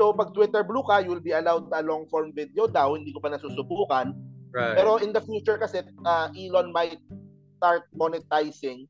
So, 0.00 0.16
pag 0.16 0.32
Twitter 0.32 0.64
Blue 0.64 0.82
ka, 0.82 1.04
you 1.04 1.12
will 1.12 1.20
be 1.20 1.36
allowed 1.36 1.68
a 1.76 1.84
long 1.84 2.08
form 2.08 2.32
video 2.32 2.64
daw. 2.64 2.96
Hindi 2.96 3.12
ko 3.12 3.20
pa 3.20 3.28
nasusubukan. 3.28 4.16
Right. 4.50 4.74
Pero 4.74 4.96
in 4.98 5.12
the 5.12 5.20
future 5.20 5.60
kasi, 5.60 5.84
uh, 6.08 6.32
Elon 6.32 6.72
might 6.72 6.98
start 7.60 7.84
monetizing 7.92 8.88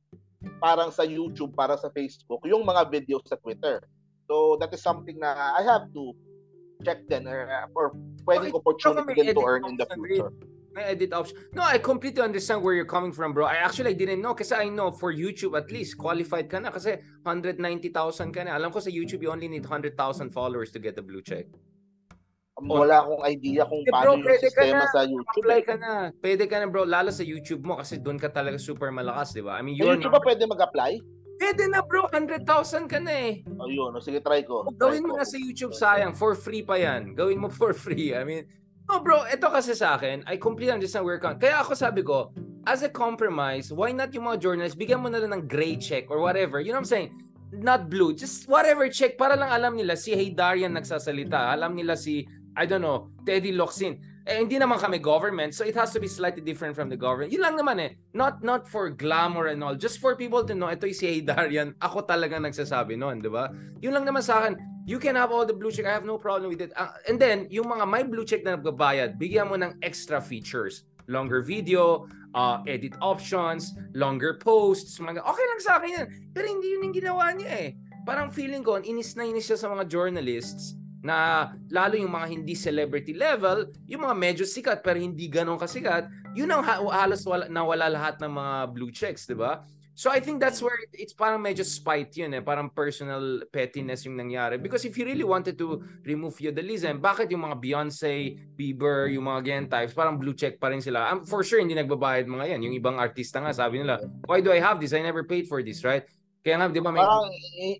parang 0.63 0.89
sa 0.89 1.05
YouTube, 1.05 1.53
para 1.53 1.77
sa 1.77 1.93
Facebook, 1.93 2.41
yung 2.49 2.65
mga 2.65 2.89
videos 2.89 3.27
sa 3.29 3.37
Twitter. 3.43 3.83
So, 4.31 4.57
that 4.63 4.73
is 4.73 4.81
something 4.81 5.19
na 5.19 5.35
I 5.59 5.67
have 5.67 5.91
to 5.93 6.15
check 6.85 7.07
din 7.09 7.27
or, 7.27 7.49
uh, 7.49 7.67
or 7.75 7.93
pwedeng 8.25 8.55
opportunity 8.55 9.15
din 9.15 9.35
to 9.35 9.45
earn 9.45 9.65
in 9.69 9.77
the 9.77 9.87
future. 9.95 10.33
May 10.71 10.95
edit 10.95 11.11
option. 11.11 11.35
No, 11.51 11.67
I 11.67 11.83
completely 11.83 12.23
understand 12.23 12.63
where 12.63 12.79
you're 12.79 12.87
coming 12.87 13.11
from, 13.11 13.35
bro. 13.35 13.43
I 13.43 13.59
actually 13.59 13.91
I 13.91 13.99
didn't 13.99 14.23
know 14.23 14.39
kasi 14.39 14.55
I 14.55 14.71
know 14.71 14.95
for 14.95 15.11
YouTube 15.11 15.59
at 15.59 15.75
least 15.75 15.99
qualified 15.99 16.47
ka 16.47 16.63
na 16.63 16.71
kasi 16.71 16.95
190,000 17.27 17.91
ka 18.31 18.47
na. 18.47 18.55
Alam 18.55 18.71
ko 18.71 18.79
sa 18.79 18.87
YouTube 18.87 19.27
you 19.27 19.35
only 19.35 19.51
need 19.51 19.67
100,000 19.67 19.99
followers 20.31 20.71
to 20.71 20.79
get 20.79 20.95
the 20.95 21.03
blue 21.03 21.27
check. 21.27 21.51
wala 22.61 23.01
akong 23.01 23.25
idea 23.25 23.65
kung 23.65 23.81
Eh, 23.81 23.89
bro, 23.89 24.21
paano 24.21 24.29
yung 24.29 24.43
sistema 24.43 24.85
na. 24.85 24.93
sa 24.93 25.01
YouTube. 25.09 25.45
Apply 25.49 25.61
eh. 25.61 25.65
ka 25.65 25.75
na. 25.81 25.93
Pwede 26.13 26.45
ka 26.45 26.57
na 26.61 26.67
bro, 26.69 26.85
lalo 26.85 27.09
sa 27.09 27.25
YouTube 27.25 27.65
mo 27.65 27.81
kasi 27.81 27.97
doon 27.97 28.21
ka 28.21 28.29
talaga 28.29 28.61
super 28.61 28.93
malakas, 28.93 29.33
di 29.33 29.41
ba? 29.41 29.57
I 29.57 29.65
mean, 29.65 29.81
you're 29.81 29.97
YouTube 29.97 30.13
ba 30.13 30.21
pwede 30.21 30.45
mag-apply? 30.45 31.01
Pwede 31.41 31.73
na 31.73 31.81
bro, 31.81 32.05
100,000 32.13 32.45
ka 32.85 33.01
na 33.01 33.13
eh. 33.17 33.41
Ayun, 33.41 33.97
oh, 33.97 34.03
sige, 34.05 34.21
try 34.21 34.45
ko. 34.45 34.69
O, 34.69 34.77
Try 34.77 34.77
gawin 34.77 35.09
mo 35.09 35.17
ko. 35.17 35.25
na 35.25 35.25
sa 35.25 35.41
YouTube, 35.41 35.73
sayang. 35.73 36.13
For 36.13 36.37
free 36.37 36.61
pa 36.61 36.77
yan. 36.77 37.17
Gawin 37.17 37.41
mo 37.41 37.49
for 37.49 37.73
free. 37.73 38.13
I 38.13 38.29
mean, 38.29 38.45
no 38.85 39.01
bro, 39.01 39.25
ito 39.25 39.49
kasi 39.49 39.73
sa 39.73 39.97
akin, 39.97 40.21
I 40.29 40.37
completely 40.37 40.77
understand 40.77 41.09
where 41.09 41.17
you're. 41.17 41.41
Kaya 41.41 41.65
ako 41.65 41.73
sabi 41.73 42.05
ko, 42.05 42.37
as 42.69 42.85
a 42.85 42.93
compromise, 42.93 43.73
why 43.73 43.89
not 43.89 44.13
yung 44.13 44.29
mga 44.29 44.37
journalists, 44.45 44.77
bigyan 44.77 45.01
mo 45.01 45.09
na 45.09 45.17
lang 45.17 45.33
ng 45.33 45.45
gray 45.49 45.81
check 45.81 46.13
or 46.13 46.21
whatever. 46.21 46.61
You 46.61 46.77
know 46.77 46.85
what 46.85 46.93
I'm 46.93 46.93
saying? 46.93 47.11
Not 47.57 47.89
blue, 47.89 48.13
just 48.13 48.45
whatever 48.45 48.85
check 48.93 49.17
para 49.17 49.33
lang 49.33 49.49
alam 49.49 49.81
nila 49.81 49.97
si 49.97 50.13
Hey 50.13 50.37
Darian 50.37 50.77
nagsasalita. 50.77 51.57
Alam 51.57 51.73
nila 51.73 51.97
si, 51.97 52.29
I 52.53 52.69
don't 52.69 52.85
know, 52.85 53.09
Teddy 53.25 53.57
Locsin. 53.57 53.97
Eh, 54.29 54.37
hindi 54.37 54.61
naman 54.61 54.77
kami 54.77 55.01
government, 55.01 55.57
so 55.57 55.65
it 55.65 55.73
has 55.73 55.97
to 55.97 56.01
be 56.01 56.05
slightly 56.05 56.45
different 56.45 56.77
from 56.77 56.93
the 56.93 56.97
government. 56.97 57.33
Yun 57.33 57.41
lang 57.41 57.57
naman 57.57 57.81
eh. 57.81 57.97
Not 58.13 58.45
not 58.45 58.69
for 58.69 58.93
glamour 58.93 59.49
and 59.49 59.65
all, 59.65 59.73
just 59.73 59.97
for 59.97 60.13
people 60.13 60.45
to 60.45 60.53
know, 60.53 60.69
ito 60.69 60.85
si 60.93 61.09
Hey 61.09 61.21
Darian, 61.25 61.73
ako 61.87 62.05
talaga 62.05 62.37
nagsasabi 62.37 63.01
noon, 63.01 63.25
di 63.25 63.33
ba? 63.33 63.49
Yun 63.81 63.97
lang 63.97 64.05
naman 64.05 64.21
sa 64.21 64.45
akin, 64.45 64.61
you 64.85 65.01
can 65.01 65.17
have 65.17 65.33
all 65.33 65.49
the 65.49 65.57
blue 65.57 65.73
check, 65.73 65.89
I 65.89 65.97
have 65.97 66.05
no 66.05 66.21
problem 66.21 66.53
with 66.53 66.61
it. 66.61 66.73
Ah, 66.77 66.93
and 67.09 67.17
then, 67.17 67.49
yung 67.49 67.73
mga 67.73 67.85
may 67.89 68.05
blue 68.05 68.29
check 68.29 68.45
na 68.45 68.61
nagbabayad, 68.61 69.17
bigyan 69.17 69.49
mo 69.49 69.57
ng 69.57 69.81
extra 69.81 70.21
features. 70.21 70.85
Longer 71.09 71.41
video, 71.41 72.07
uh, 72.37 72.61
edit 72.69 72.95
options, 73.01 73.75
longer 73.97 74.37
posts, 74.37 75.01
mga, 75.01 75.25
okay 75.25 75.47
lang 75.49 75.61
sa 75.65 75.73
akin 75.81 75.91
yan. 75.97 76.07
Pero 76.31 76.45
hindi 76.47 76.71
yun 76.77 76.93
yung 76.93 76.97
ginawa 76.97 77.33
niya 77.33 77.51
eh. 77.51 77.71
Parang 78.05 78.29
feeling 78.29 78.63
ko, 78.63 78.79
inis 78.79 79.17
na 79.17 79.25
inis 79.25 79.49
siya 79.49 79.59
sa 79.59 79.69
mga 79.73 79.89
journalists 79.91 80.80
na 81.01 81.49
lalo 81.73 81.97
yung 81.97 82.13
mga 82.13 82.27
hindi 82.29 82.53
celebrity 82.53 83.17
level, 83.17 83.73
yung 83.89 84.05
mga 84.05 84.17
medyo 84.17 84.45
sikat 84.45 84.85
pero 84.85 85.01
hindi 85.01 85.27
ganun 85.27 85.57
kasikat, 85.57 86.09
yun 86.37 86.49
ang 86.53 86.63
ha- 86.63 86.85
halos 87.05 87.25
wala, 87.25 87.49
nawala 87.49 87.89
lahat 87.89 88.21
ng 88.21 88.33
mga 88.33 88.55
blue 88.73 88.93
checks, 88.93 89.25
di 89.25 89.35
ba? 89.35 89.65
So 90.01 90.09
I 90.09 90.17
think 90.17 90.41
that's 90.41 90.65
where 90.65 90.81
it- 90.81 90.97
it's 90.97 91.13
parang 91.13 91.45
medyo 91.45 91.61
spite 91.61 92.09
yun 92.17 92.33
eh, 92.33 92.41
parang 92.41 92.73
personal 92.73 93.45
pettiness 93.53 94.09
yung 94.09 94.17
nangyari. 94.17 94.57
Because 94.57 94.89
if 94.89 94.97
you 94.97 95.05
really 95.05 95.27
wanted 95.27 95.61
to 95.61 95.77
remove 96.09 96.33
feudalism, 96.41 97.05
bakit 97.05 97.29
yung 97.29 97.45
mga 97.45 97.61
Beyonce, 97.61 98.33
Bieber, 98.57 99.13
yung 99.13 99.29
mga 99.29 99.41
ganyan 99.45 99.69
types, 99.69 99.93
parang 99.93 100.17
blue 100.17 100.33
check 100.33 100.57
pa 100.57 100.73
rin 100.73 100.81
sila. 100.81 101.13
Um, 101.13 101.29
for 101.29 101.45
sure, 101.45 101.61
hindi 101.61 101.77
nagbabayad 101.77 102.25
mga 102.25 102.57
yan. 102.57 102.61
Yung 102.65 102.75
ibang 102.81 102.97
artista 102.97 103.45
nga, 103.45 103.53
sabi 103.53 103.85
nila, 103.85 104.01
why 104.25 104.41
do 104.41 104.49
I 104.49 104.61
have 104.63 104.81
this? 104.81 104.97
I 104.97 105.05
never 105.05 105.21
paid 105.21 105.45
for 105.45 105.61
this, 105.61 105.85
right? 105.85 106.09
Kaya 106.41 106.55
nga, 106.57 106.67
di 106.73 106.81
ba 106.81 106.91
may... 106.91 107.05
Parang 107.05 107.29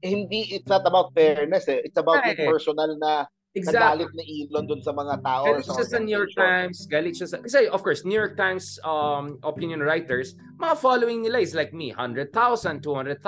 hindi, 0.05 0.53
it's 0.53 0.69
not 0.69 0.85
about 0.85 1.17
fairness 1.17 1.65
eh. 1.69 1.81
It's 1.85 1.97
about 1.97 2.21
Yeah, 2.21 2.37
yung 2.37 2.53
personal 2.53 2.93
na 3.01 3.25
Exactly. 3.51 4.07
nagalit 4.07 4.11
ni 4.15 4.25
Elon 4.47 4.65
dun 4.71 4.79
sa 4.79 4.95
mga 4.95 5.15
tao. 5.27 5.43
Galit 5.43 5.67
siya 5.67 5.87
sa 5.91 5.99
New 5.99 6.15
York. 6.15 6.31
Times, 6.39 6.79
galit 6.87 7.15
siya 7.19 7.27
sa... 7.27 7.37
Kasi 7.43 7.67
of 7.67 7.83
course, 7.83 8.07
New 8.07 8.15
York 8.15 8.39
Times 8.39 8.79
um, 8.87 9.43
opinion 9.43 9.83
writers, 9.83 10.39
mga 10.63 10.79
following 10.79 11.19
nila 11.27 11.43
is 11.43 11.51
like 11.51 11.75
me, 11.75 11.91
100,000, 11.91 12.31
200,000, 12.31 13.19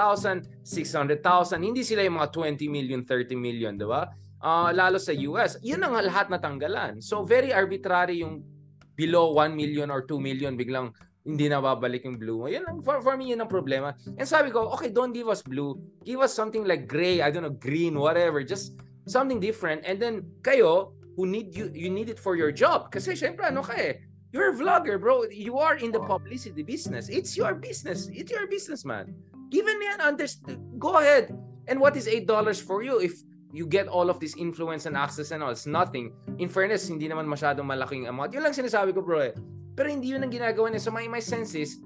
600,000. 0.62 1.58
Hindi 1.58 1.82
sila 1.82 2.06
yung 2.06 2.22
mga 2.22 2.30
20 2.30 2.70
million, 2.70 3.00
30 3.02 3.34
million, 3.34 3.74
di 3.74 3.82
ba? 3.82 4.06
Ah, 4.42 4.70
lalo 4.70 5.02
sa 5.02 5.10
US. 5.10 5.58
Yun 5.58 5.82
ang 5.82 5.98
lahat 5.98 6.30
natanggalan. 6.30 7.02
So 7.02 7.26
very 7.26 7.50
arbitrary 7.50 8.22
yung 8.22 8.46
below 8.94 9.34
1 9.34 9.58
million 9.58 9.90
or 9.90 10.06
2 10.06 10.22
million 10.22 10.54
biglang 10.54 10.94
hindi 11.23 11.47
na 11.47 11.62
babalik 11.62 12.02
yung 12.02 12.19
blue. 12.19 12.50
Yun 12.50 12.67
ang, 12.67 12.79
for, 12.83 12.99
for 12.99 13.14
me, 13.14 13.31
yun 13.31 13.41
ang 13.41 13.50
problema. 13.50 13.95
And 14.19 14.26
sabi 14.26 14.50
ko, 14.50 14.71
okay, 14.75 14.91
don't 14.91 15.14
give 15.14 15.31
us 15.31 15.43
blue. 15.43 15.79
Give 16.02 16.19
us 16.19 16.35
something 16.35 16.67
like 16.67 16.91
gray, 16.91 17.23
I 17.23 17.31
don't 17.31 17.47
know, 17.47 17.55
green, 17.55 17.95
whatever. 17.95 18.43
Just 18.43 18.75
something 19.07 19.38
different. 19.38 19.87
And 19.87 20.02
then, 20.02 20.26
kayo, 20.43 20.99
who 21.17 21.26
need 21.26 21.55
you, 21.55 21.71
you 21.73 21.91
need 21.91 22.11
it 22.11 22.19
for 22.19 22.35
your 22.35 22.50
job. 22.50 22.91
Kasi 22.91 23.14
syempre, 23.14 23.47
ano 23.47 23.62
ka 23.62 23.79
eh, 23.79 24.02
you're 24.35 24.50
a 24.50 24.57
vlogger, 24.57 24.99
bro. 24.99 25.29
You 25.31 25.59
are 25.62 25.76
in 25.76 25.93
the 25.93 26.00
publicity 26.00 26.62
business. 26.67 27.09
It's 27.09 27.37
your 27.37 27.55
business. 27.55 28.11
It's 28.11 28.33
your 28.33 28.50
business, 28.50 28.85
man. 28.85 29.14
Given 29.52 29.79
me 29.79 29.87
an 29.93 30.00
understand, 30.00 30.59
go 30.81 30.99
ahead. 30.99 31.31
And 31.69 31.79
what 31.79 31.95
is 31.95 32.09
$8 32.09 32.26
for 32.64 32.83
you 32.83 32.99
if 32.99 33.14
you 33.52 33.69
get 33.69 33.87
all 33.87 34.11
of 34.11 34.19
this 34.19 34.35
influence 34.35 34.88
and 34.88 34.97
access 34.97 35.31
and 35.31 35.45
all? 35.45 35.52
It's 35.52 35.69
nothing. 35.69 36.11
In 36.41 36.49
fairness, 36.49 36.88
hindi 36.88 37.07
naman 37.07 37.29
masyadong 37.29 37.69
malaking 37.69 38.09
amount. 38.09 38.33
Yun 38.33 38.43
lang 38.43 38.57
sinasabi 38.57 38.97
ko, 38.97 39.05
bro 39.05 39.21
eh. 39.21 39.37
Pero 39.73 39.88
hindi 39.88 40.12
yun 40.12 40.23
ang 40.23 40.33
ginagawa 40.33 40.69
niya. 40.69 40.85
So 40.85 40.93
my, 40.93 41.09
my 41.09 41.23
sense 41.23 41.57
is, 41.57 41.81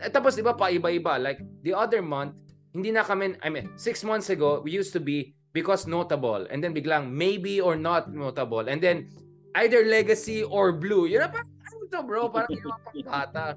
eh, 0.00 0.10
tapos 0.12 0.36
di 0.36 0.44
ba 0.44 0.52
pa 0.52 0.68
iba-iba. 0.68 1.16
Like 1.16 1.40
the 1.64 1.72
other 1.72 2.04
month, 2.04 2.36
hindi 2.72 2.92
na 2.92 3.04
kami, 3.04 3.36
I 3.40 3.48
mean, 3.48 3.72
six 3.76 4.04
months 4.04 4.28
ago, 4.28 4.60
we 4.64 4.72
used 4.72 4.92
to 4.96 5.00
be 5.00 5.36
because 5.52 5.86
notable. 5.86 6.48
And 6.48 6.64
then 6.64 6.72
biglang 6.72 7.12
maybe 7.12 7.60
or 7.60 7.76
not 7.76 8.12
notable. 8.12 8.68
And 8.68 8.80
then 8.80 9.12
either 9.56 9.84
legacy 9.84 10.42
or 10.42 10.72
blue. 10.72 11.06
Yun 11.08 11.24
na 11.24 11.28
parang, 11.28 11.48
ano 11.48 11.84
to 11.88 12.00
bro? 12.04 12.28
Parang 12.28 12.52
yung 12.52 13.04
bata. 13.04 13.56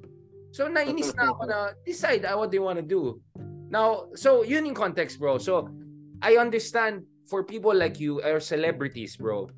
So 0.55 0.71
nainis 0.71 1.11
na 1.15 1.35
ako 1.35 1.43
na 1.51 1.57
decide 1.83 2.23
what 2.23 2.51
they 2.51 2.63
want 2.63 2.79
to 2.79 2.85
do. 2.85 3.19
Now, 3.67 4.07
so 4.15 4.43
yun 4.47 4.63
yung 4.63 4.77
context 4.77 5.19
bro. 5.19 5.35
So 5.35 5.67
I 6.23 6.39
understand 6.39 7.03
for 7.27 7.43
people 7.43 7.75
like 7.75 7.99
you 7.99 8.23
or 8.23 8.39
celebrities 8.39 9.19
bro. 9.19 9.51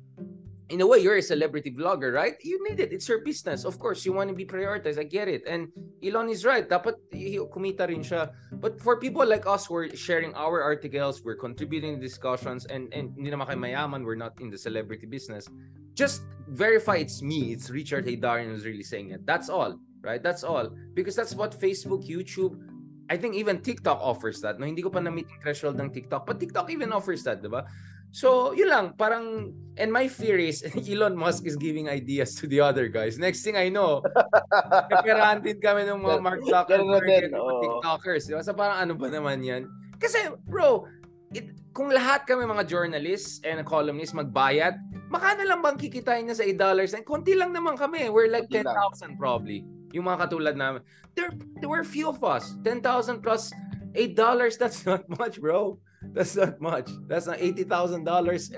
In 0.68 0.80
a 0.82 0.86
way, 0.86 0.98
you're 0.98 1.16
a 1.16 1.22
celebrity 1.22 1.72
vlogger, 1.72 2.12
right? 2.12 2.36
You 2.44 2.60
need 2.68 2.78
it. 2.78 2.92
It's 2.92 3.08
your 3.08 3.24
business. 3.24 3.64
Of 3.64 3.78
course, 3.78 4.04
you 4.04 4.12
want 4.12 4.28
to 4.28 4.36
be 4.36 4.44
prioritized. 4.44 4.98
I 4.98 5.04
get 5.04 5.26
it. 5.26 5.42
And 5.48 5.72
Elon 6.04 6.28
is 6.28 6.44
right. 6.44 6.68
Dapat 6.68 7.00
kumita 7.48 7.88
rin 7.88 8.04
siya. 8.04 8.32
But 8.52 8.80
for 8.80 9.00
people 9.00 9.24
like 9.24 9.46
us 9.46 9.64
who 9.64 9.76
are 9.76 9.88
sharing 9.96 10.34
our 10.34 10.60
articles, 10.62 11.24
we're 11.24 11.40
contributing 11.40 12.00
discussions, 12.00 12.66
and, 12.66 12.92
and 12.92 13.16
hindi 13.16 13.30
naman 13.32 13.48
kayo 13.48 13.56
mayaman, 13.56 14.04
we're 14.04 14.20
not 14.20 14.36
in 14.40 14.50
the 14.50 14.58
celebrity 14.58 15.06
business. 15.06 15.48
Just 15.94 16.22
verify 16.48 16.96
it's 17.00 17.22
me. 17.22 17.52
It's 17.56 17.70
Richard 17.70 18.04
Haydarian 18.04 18.52
who's 18.52 18.66
really 18.66 18.84
saying 18.84 19.10
it. 19.10 19.24
That's 19.24 19.48
all. 19.48 19.80
Right? 20.04 20.22
That's 20.22 20.44
all. 20.44 20.68
Because 20.92 21.16
that's 21.16 21.34
what 21.34 21.56
Facebook, 21.58 22.04
YouTube, 22.04 22.60
I 23.08 23.16
think 23.16 23.36
even 23.36 23.64
TikTok 23.64 23.98
offers 24.04 24.44
that. 24.44 24.60
No, 24.60 24.66
hindi 24.66 24.82
ko 24.84 24.90
pa 24.90 25.00
na-meet 25.00 25.26
threshold 25.40 25.80
ng 25.80 25.90
TikTok. 25.90 26.28
But 26.28 26.38
TikTok 26.38 26.68
even 26.70 26.92
offers 26.92 27.24
that, 27.24 27.40
di 27.40 27.48
ba? 27.48 27.64
So, 28.10 28.56
yun 28.56 28.72
lang, 28.72 28.96
parang, 28.96 29.52
and 29.76 29.92
my 29.92 30.08
fear 30.08 30.40
is, 30.40 30.64
Elon 30.88 31.12
Musk 31.12 31.44
is 31.44 31.56
giving 31.56 31.88
ideas 31.88 32.34
to 32.40 32.48
the 32.48 32.60
other 32.60 32.88
guys. 32.88 33.20
Next 33.20 33.44
thing 33.44 33.56
I 33.56 33.68
know, 33.68 34.00
naperahan 34.92 35.44
din 35.44 35.60
kami 35.60 35.84
ng 35.84 36.00
mga 36.00 36.18
Mark 36.24 36.40
na 36.40 36.64
Zuckerberg 36.64 37.28
and 37.28 37.36
mga. 37.36 37.60
TikTokers. 37.62 38.22
Di 38.26 38.32
ba? 38.32 38.40
So, 38.40 38.56
parang 38.56 38.80
ano 38.80 38.92
ba 38.96 39.12
naman 39.12 39.44
yan? 39.44 39.68
Kasi, 40.00 40.32
bro, 40.48 40.88
it, 41.36 41.52
kung 41.76 41.92
lahat 41.92 42.24
kami 42.24 42.48
mga 42.48 42.64
journalists 42.64 43.44
and 43.44 43.60
columnists 43.68 44.16
magbayad, 44.16 44.80
makano 45.12 45.44
lang 45.44 45.60
bang 45.60 45.76
kikitain 45.76 46.24
niya 46.26 46.40
sa 46.40 46.44
$8? 46.48 46.96
And 46.96 47.04
konti 47.04 47.36
lang 47.36 47.52
naman 47.52 47.76
kami. 47.76 48.08
We're 48.08 48.32
like 48.32 48.48
Konti 48.48 48.64
lang. 48.64 48.74
10,000 49.14 49.20
probably. 49.20 49.68
Yung 49.92 50.08
mga 50.08 50.28
katulad 50.28 50.56
namin. 50.56 50.80
There, 51.12 51.32
there 51.60 51.68
were 51.68 51.84
few 51.84 52.08
of 52.08 52.24
us. 52.24 52.56
10,000 52.64 53.20
plus 53.20 53.52
$8, 53.92 54.16
that's 54.56 54.84
not 54.88 55.04
much, 55.20 55.40
bro. 55.40 55.76
That's 56.02 56.36
not 56.36 56.60
much. 56.60 56.90
That's 57.06 57.26
not 57.26 57.38
$80,000 57.38 58.06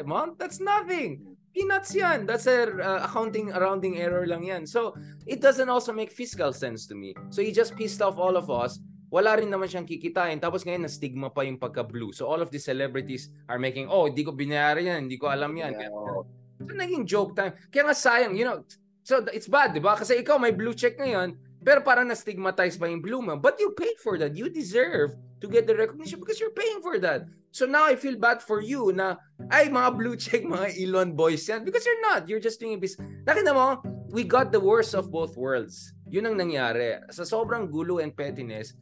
a 0.01 0.05
month. 0.05 0.39
That's 0.39 0.61
nothing. 0.61 1.37
Peanuts 1.51 1.95
yan. 1.95 2.27
That's 2.27 2.47
a 2.47 2.71
uh, 2.71 3.11
accounting 3.11 3.51
rounding 3.51 3.99
error 3.99 4.27
lang 4.27 4.45
yan. 4.45 4.67
So, 4.67 4.95
it 5.27 5.41
doesn't 5.41 5.69
also 5.69 5.93
make 5.93 6.13
fiscal 6.13 6.53
sense 6.53 6.87
to 6.87 6.95
me. 6.95 7.15
So, 7.31 7.43
he 7.43 7.51
just 7.51 7.75
pissed 7.75 8.03
off 8.03 8.19
all 8.19 8.37
of 8.37 8.51
us. 8.51 8.79
Wala 9.11 9.35
rin 9.35 9.51
naman 9.51 9.67
siyang 9.67 9.89
kikitain. 9.89 10.39
Tapos 10.39 10.63
ngayon, 10.63 10.87
na-stigma 10.87 11.35
pa 11.35 11.43
yung 11.43 11.59
pagka-blue. 11.59 12.15
So, 12.15 12.31
all 12.31 12.39
of 12.39 12.55
the 12.55 12.63
celebrities 12.63 13.35
are 13.51 13.59
making, 13.59 13.91
oh, 13.91 14.07
hindi 14.07 14.23
ko 14.23 14.31
binayaran 14.31 14.87
yan. 14.87 15.01
Hindi 15.11 15.19
ko 15.19 15.27
alam 15.27 15.51
yan. 15.51 15.75
Yeah, 15.75 15.91
oo. 15.91 16.23
So, 16.63 16.71
naging 16.71 17.03
joke 17.11 17.35
time. 17.35 17.59
Kaya 17.75 17.91
nga 17.91 17.97
sayang, 17.99 18.39
you 18.39 18.47
know, 18.47 18.63
so 19.03 19.27
it's 19.35 19.51
bad, 19.51 19.75
di 19.75 19.83
ba? 19.83 19.99
Kasi 19.99 20.23
ikaw 20.23 20.39
may 20.39 20.55
blue 20.55 20.77
check 20.77 20.95
ngayon, 21.03 21.35
pero 21.67 21.83
parang 21.83 22.07
na-stigmatize 22.07 22.79
pa 22.79 22.87
yung 22.87 23.03
blue 23.03 23.19
mo. 23.19 23.35
But 23.35 23.59
you 23.59 23.75
paid 23.75 23.99
for 23.99 24.15
that. 24.23 24.39
You 24.39 24.47
deserve 24.47 25.19
to 25.41 25.49
get 25.49 25.67
the 25.67 25.75
recognition 25.75 26.21
because 26.21 26.39
you're 26.39 26.55
paying 26.55 26.85
for 26.85 27.01
that. 27.01 27.25
So 27.51 27.67
now 27.67 27.89
I 27.89 27.97
feel 27.97 28.15
bad 28.15 28.45
for 28.45 28.61
you 28.63 28.93
na, 28.93 29.17
ay, 29.51 29.67
mga 29.73 29.91
blue 29.97 30.17
check, 30.17 30.45
mga 30.47 30.77
Elon 30.77 31.17
boys 31.17 31.49
yan. 31.49 31.65
Because 31.65 31.83
you're 31.83 32.05
not. 32.05 32.29
You're 32.29 32.43
just 32.45 32.61
doing 32.61 32.77
a 32.77 32.81
business. 32.81 33.09
Nakita 33.27 33.51
mo, 33.51 33.83
we 34.13 34.23
got 34.23 34.53
the 34.53 34.61
worst 34.61 34.95
of 34.95 35.11
both 35.11 35.35
worlds. 35.35 35.93
Yun 36.07 36.31
ang 36.31 36.37
nangyari. 36.39 37.01
Sa 37.11 37.27
sobrang 37.27 37.67
gulo 37.67 37.99
and 37.99 38.15
pettiness, 38.15 38.77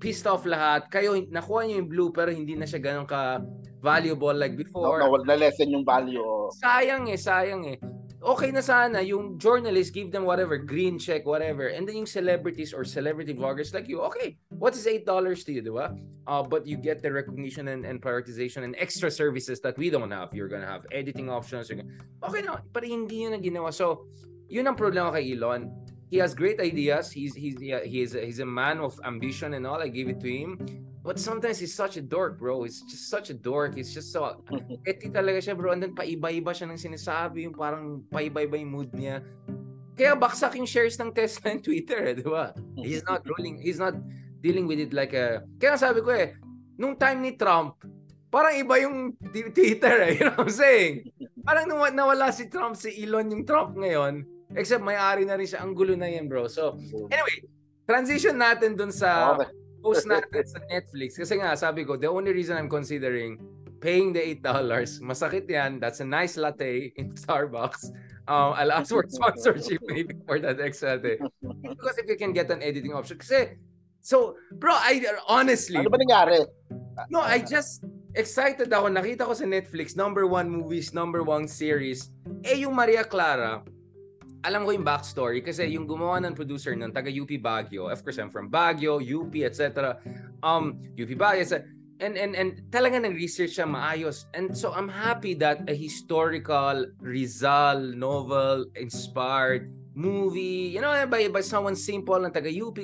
pissed 0.00 0.24
off 0.24 0.46
lahat. 0.48 0.88
Kayo, 0.88 1.18
nakuha 1.28 1.66
niyo 1.66 1.82
yung 1.84 1.90
blue 1.90 2.10
pero 2.14 2.30
hindi 2.32 2.56
na 2.56 2.64
siya 2.64 2.80
ganun 2.80 3.08
ka 3.08 3.42
valuable 3.80 4.34
like 4.34 4.56
before 4.56 4.98
Na, 4.98 5.06
na, 5.22 5.36
lesson 5.36 5.70
yung 5.70 5.84
value. 5.84 6.24
sayang 6.58 7.06
eh, 7.12 7.18
sayang 7.20 7.62
eh. 7.68 7.76
Okay 8.26 8.50
na 8.50 8.58
sana 8.58 8.98
yung 9.06 9.38
journalists 9.38 9.94
give 9.94 10.10
them 10.10 10.26
whatever, 10.26 10.58
green 10.58 10.98
check, 10.98 11.22
whatever. 11.22 11.70
And 11.70 11.86
then 11.86 12.02
yung 12.02 12.10
celebrities 12.10 12.74
or 12.74 12.82
celebrity 12.82 13.30
vloggers 13.30 13.70
like 13.70 13.86
you, 13.86 14.02
okay, 14.10 14.34
what 14.50 14.74
is 14.74 14.82
$8 14.82 15.06
to 15.06 15.50
you, 15.54 15.62
di 15.62 15.70
ba? 15.70 15.94
Uh, 16.26 16.42
but 16.42 16.66
you 16.66 16.74
get 16.74 17.06
the 17.06 17.12
recognition 17.14 17.70
and, 17.70 17.86
and 17.86 18.02
prioritization 18.02 18.66
and 18.66 18.74
extra 18.82 19.14
services 19.14 19.62
that 19.62 19.78
we 19.78 19.94
don't 19.94 20.10
have. 20.10 20.34
You're 20.34 20.50
gonna 20.50 20.66
have 20.66 20.90
editing 20.90 21.30
options. 21.30 21.70
You're 21.70 21.86
gonna... 21.86 22.02
Okay 22.26 22.42
na, 22.42 22.58
pero 22.74 22.82
hindi 22.90 23.22
yun 23.22 23.38
ang 23.38 23.46
ginawa. 23.46 23.70
So, 23.70 24.10
yun 24.50 24.66
ang 24.66 24.74
problema 24.74 25.14
kay 25.14 25.38
Elon. 25.38 25.70
He 26.10 26.18
has 26.18 26.34
great 26.34 26.58
ideas. 26.58 27.14
He's 27.14 27.34
he's 27.34 27.58
he 27.58 28.02
is 28.02 28.14
he's 28.14 28.38
a 28.38 28.46
man 28.46 28.78
of 28.78 28.94
ambition 29.02 29.54
and 29.54 29.66
all. 29.66 29.82
I 29.82 29.90
give 29.90 30.06
it 30.06 30.22
to 30.22 30.30
him. 30.30 30.54
But 31.06 31.22
sometimes 31.22 31.62
he's 31.62 31.70
such 31.70 31.94
a 31.94 32.02
dork, 32.02 32.34
bro. 32.34 32.66
He's 32.66 32.82
just 32.82 33.06
such 33.06 33.30
a 33.30 33.36
dork. 33.38 33.78
He's 33.78 33.94
just 33.94 34.10
so... 34.10 34.42
Eti 34.90 35.06
talaga 35.06 35.38
siya, 35.38 35.54
bro. 35.54 35.70
And 35.70 35.78
then 35.78 35.94
paiba-iba 35.94 36.50
siya 36.50 36.66
ng 36.66 36.82
sinasabi. 36.82 37.46
Yung 37.46 37.54
parang 37.54 38.02
paiba-iba 38.10 38.58
yung 38.58 38.74
mood 38.74 38.90
niya. 38.90 39.22
Kaya 39.94 40.18
baksak 40.18 40.58
yung 40.58 40.66
shares 40.66 40.98
ng 40.98 41.14
Tesla 41.14 41.54
and 41.54 41.62
Twitter, 41.62 42.10
eh, 42.10 42.18
di 42.18 42.26
ba? 42.26 42.50
He's 42.74 43.06
not 43.06 43.22
ruling, 43.22 43.62
he's 43.62 43.78
not 43.78 43.94
dealing 44.42 44.66
with 44.66 44.82
it 44.82 44.90
like 44.90 45.14
a... 45.14 45.46
Kaya 45.62 45.78
sabi 45.78 46.02
ko 46.02 46.10
eh, 46.10 46.34
nung 46.74 46.98
time 46.98 47.22
ni 47.22 47.38
Trump, 47.38 47.78
parang 48.26 48.58
iba 48.58 48.74
yung 48.82 49.14
Twitter 49.30 50.10
eh. 50.10 50.12
You 50.18 50.28
know 50.28 50.42
what 50.42 50.50
I'm 50.50 50.52
saying? 50.52 51.06
Parang 51.46 51.70
nung 51.70 51.86
nawala 51.94 52.34
si 52.34 52.50
Trump, 52.50 52.74
si 52.74 52.92
Elon 52.98 53.30
yung 53.30 53.46
Trump 53.46 53.78
ngayon, 53.78 54.26
except 54.58 54.82
may-ari 54.82 55.22
na 55.22 55.38
rin 55.38 55.46
siya. 55.46 55.62
Ang 55.62 55.72
gulo 55.72 55.94
na 55.94 56.10
yan, 56.10 56.26
bro. 56.26 56.50
So, 56.50 56.76
anyway, 57.08 57.46
transition 57.86 58.42
natin 58.42 58.74
dun 58.74 58.90
sa... 58.90 59.38
Okay 59.38 59.65
post 59.82 60.06
natin 60.08 60.44
sa 60.46 60.58
Netflix. 60.70 61.16
Kasi 61.16 61.40
nga, 61.40 61.56
sabi 61.56 61.84
ko, 61.84 61.96
the 61.96 62.08
only 62.08 62.32
reason 62.32 62.56
I'm 62.56 62.70
considering 62.70 63.38
paying 63.80 64.12
the 64.12 64.20
$8, 64.40 65.00
masakit 65.04 65.48
yan. 65.48 65.78
That's 65.80 66.00
a 66.00 66.08
nice 66.08 66.36
latte 66.36 66.92
in 66.96 67.12
Starbucks. 67.14 67.92
Um, 68.26 68.58
I'll 68.58 68.72
ask 68.72 68.90
for 68.90 69.04
sponsorship 69.06 69.82
maybe 69.86 70.16
for 70.26 70.38
that 70.40 70.58
extra 70.58 70.98
day. 70.98 71.22
Because 71.62 71.98
if 71.98 72.08
you 72.08 72.16
can 72.16 72.32
get 72.32 72.50
an 72.50 72.62
editing 72.62 72.92
option. 72.92 73.18
Kasi, 73.18 73.54
so, 74.00 74.34
bro, 74.58 74.74
I 74.74 75.04
honestly... 75.28 75.78
Ano 75.78 75.90
ba 75.90 75.98
nangyari? 76.02 76.42
No, 77.10 77.20
I 77.20 77.38
just 77.38 77.84
excited 78.16 78.72
ako. 78.72 78.88
Nakita 78.88 79.28
ko 79.28 79.36
sa 79.36 79.44
Netflix, 79.44 79.94
number 79.94 80.26
one 80.26 80.50
movies, 80.50 80.90
number 80.96 81.22
one 81.22 81.46
series. 81.46 82.10
Eh, 82.42 82.64
yung 82.64 82.74
Maria 82.74 83.04
Clara, 83.04 83.62
alam 84.46 84.62
ko 84.62 84.70
yung 84.70 84.86
backstory 84.86 85.42
kasi 85.42 85.66
yung 85.74 85.90
gumawa 85.90 86.22
ng 86.22 86.30
producer 86.38 86.70
ng 86.78 86.94
taga 86.94 87.10
UP 87.10 87.34
Baguio. 87.42 87.90
Of 87.90 88.06
course, 88.06 88.22
I'm 88.22 88.30
from 88.30 88.46
Baguio, 88.46 89.02
UP, 89.02 89.34
etc. 89.42 89.98
Um, 90.46 90.78
UP 90.94 91.10
Baguio, 91.18 91.42
etc. 91.42 91.66
And, 91.98 92.14
and, 92.14 92.38
and 92.38 92.62
talaga 92.70 93.02
nag-research 93.02 93.58
siya 93.58 93.66
maayos. 93.66 94.30
And 94.38 94.54
so 94.54 94.70
I'm 94.70 94.86
happy 94.86 95.34
that 95.42 95.66
a 95.66 95.74
historical 95.74 96.86
Rizal 97.02 97.82
novel 97.98 98.70
inspired 98.78 99.66
movie, 99.98 100.70
you 100.70 100.78
know, 100.78 100.94
by, 101.10 101.26
by 101.26 101.42
someone 101.42 101.74
simple 101.74 102.22
ng 102.22 102.30
taga 102.30 102.52
UP 102.52 102.78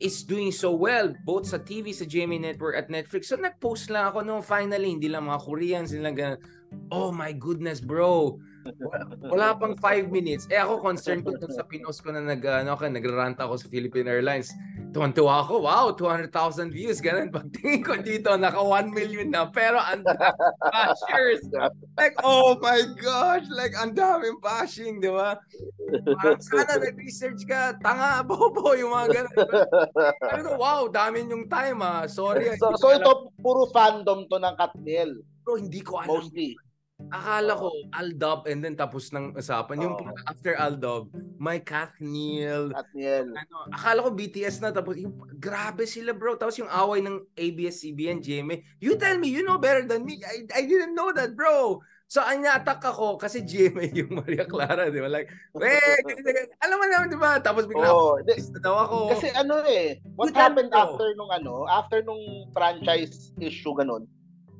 is 0.00 0.24
doing 0.24 0.48
so 0.48 0.72
well 0.72 1.12
both 1.28 1.44
sa 1.44 1.60
TV, 1.60 1.92
sa 1.92 2.08
GMA 2.08 2.40
Network 2.40 2.72
at 2.80 2.88
Netflix. 2.88 3.28
So 3.28 3.36
nag-post 3.36 3.92
lang 3.92 4.16
ako 4.16 4.24
no 4.24 4.40
finally, 4.40 4.96
hindi 4.96 5.12
lang 5.12 5.28
mga 5.28 5.44
Koreans, 5.44 5.92
hindi 5.92 6.08
lang 6.08 6.16
ganun. 6.16 6.40
Oh 6.88 7.12
my 7.12 7.36
goodness, 7.36 7.84
bro 7.84 8.40
wala 9.28 9.54
pang 9.58 9.74
5 9.74 10.08
minutes. 10.10 10.46
Eh 10.50 10.58
ako 10.58 10.82
concerned 10.82 11.26
ko 11.26 11.34
sa 11.50 11.66
pinos 11.66 11.98
ko 11.98 12.14
na 12.14 12.22
nag 12.22 12.42
ano 12.42 12.78
ka 12.78 12.86
nagrarant 12.86 13.38
ako 13.38 13.58
sa 13.58 13.66
Philippine 13.66 14.08
Airlines. 14.08 14.54
Tuwan-tuwa 14.92 15.40
ako, 15.40 15.64
wow, 15.64 15.88
200,000 15.96 16.68
views, 16.68 17.00
ganun. 17.00 17.32
Pagtingin 17.32 17.80
ko 17.80 17.96
dito, 17.96 18.28
naka 18.36 18.60
1 18.60 18.92
million 18.92 19.24
na. 19.24 19.48
Pero 19.48 19.80
ang 19.80 20.04
bashers. 20.04 21.48
Like, 21.96 22.12
oh 22.20 22.60
my 22.60 22.84
gosh, 23.00 23.48
like, 23.56 23.72
ang 23.72 23.96
daming 23.96 24.36
bashing, 24.44 25.00
di 25.00 25.08
ba? 25.08 25.40
Parang 26.20 26.44
sana 26.44 26.76
nag-research 26.76 27.40
ka, 27.48 27.72
tanga, 27.80 28.20
bobo, 28.28 28.76
yung 28.76 28.92
mga 28.92 29.24
ganun. 29.24 29.36
Pero 30.28 30.60
wow, 30.60 30.84
dami 30.92 31.24
yung 31.24 31.48
time, 31.48 31.80
ah. 31.80 32.04
Sorry. 32.04 32.52
So, 32.60 32.76
so 32.76 32.92
ito, 32.92 33.32
puro 33.40 33.64
fandom 33.72 34.28
to 34.28 34.36
ng 34.36 34.56
Katniel. 34.60 35.24
Bro, 35.40 35.56
hindi 35.56 35.80
ko 35.80 36.04
alam. 36.04 36.20
Mostly. 36.20 36.52
Akala 37.10 37.58
ko 37.58 37.68
Aldab 37.90 38.46
and 38.46 38.60
then 38.62 38.76
tapos 38.78 39.10
ng 39.10 39.34
usapan. 39.34 39.82
Yung 39.82 39.96
oh. 39.98 40.30
after 40.30 40.54
Aldab, 40.54 41.10
may 41.40 41.58
Kathniel. 41.58 42.70
Kathniel. 42.70 43.32
Ano, 43.34 43.56
akala 43.74 44.06
ko 44.06 44.10
BTS 44.14 44.62
na 44.62 44.70
tapos 44.70 45.00
yung 45.00 45.16
grabe 45.40 45.88
sila 45.88 46.14
bro. 46.14 46.38
Tapos 46.38 46.60
yung 46.60 46.70
away 46.70 47.02
ng 47.02 47.18
ABS-CBN, 47.34 48.22
GMA. 48.22 48.62
You 48.78 48.94
tell 49.00 49.16
me, 49.18 49.32
you 49.32 49.42
know 49.42 49.58
better 49.58 49.82
than 49.82 50.06
me. 50.06 50.22
I, 50.22 50.46
I 50.52 50.62
didn't 50.68 50.94
know 50.94 51.10
that 51.10 51.34
bro. 51.34 51.82
So, 52.12 52.20
anya-attack 52.20 52.84
ako 52.84 53.16
kasi 53.16 53.40
GMA 53.40 53.88
yung 54.04 54.20
Maria 54.20 54.44
Clara, 54.44 54.92
di 54.92 55.00
ba? 55.00 55.08
Like, 55.08 55.32
wait, 55.56 56.04
alam 56.64 56.76
mo 56.76 56.84
naman, 56.84 57.08
di 57.08 57.16
ba? 57.16 57.40
Tapos 57.40 57.64
bigla, 57.64 57.88
oh, 57.88 58.20
di, 58.20 58.36
daw 58.60 58.84
ako. 58.84 59.16
Kasi 59.16 59.32
ano 59.32 59.64
eh, 59.64 59.96
what 60.12 60.28
happened 60.36 60.68
after 60.76 61.16
nung 61.16 61.32
ano, 61.32 61.64
after 61.72 62.04
nung 62.04 62.52
franchise 62.52 63.32
issue 63.40 63.72
ganun, 63.72 64.04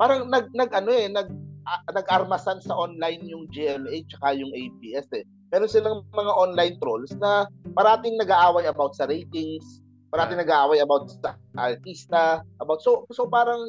parang 0.01 0.33
nag, 0.33 0.49
nag 0.57 0.73
ano 0.73 0.91
eh, 0.97 1.13
nag, 1.13 1.29
uh, 1.67 1.83
nag-armasan 1.93 2.63
sa 2.63 2.75
online 2.75 3.23
yung 3.27 3.47
GMA 3.51 4.07
tsaka 4.09 4.35
yung 4.37 4.53
ABS 4.53 5.09
eh. 5.17 5.25
Meron 5.53 5.71
silang 5.71 6.03
mga 6.17 6.33
online 6.33 6.75
trolls 6.81 7.13
na 7.21 7.45
parating 7.77 8.17
nag-aaway 8.17 8.65
about 8.67 8.97
sa 8.97 9.05
ratings, 9.05 9.85
parating 10.09 10.41
nag-aaway 10.41 10.81
about 10.81 11.13
sa 11.13 11.37
artista, 11.59 12.41
about 12.61 12.81
so 12.81 13.05
so 13.13 13.29
parang 13.29 13.61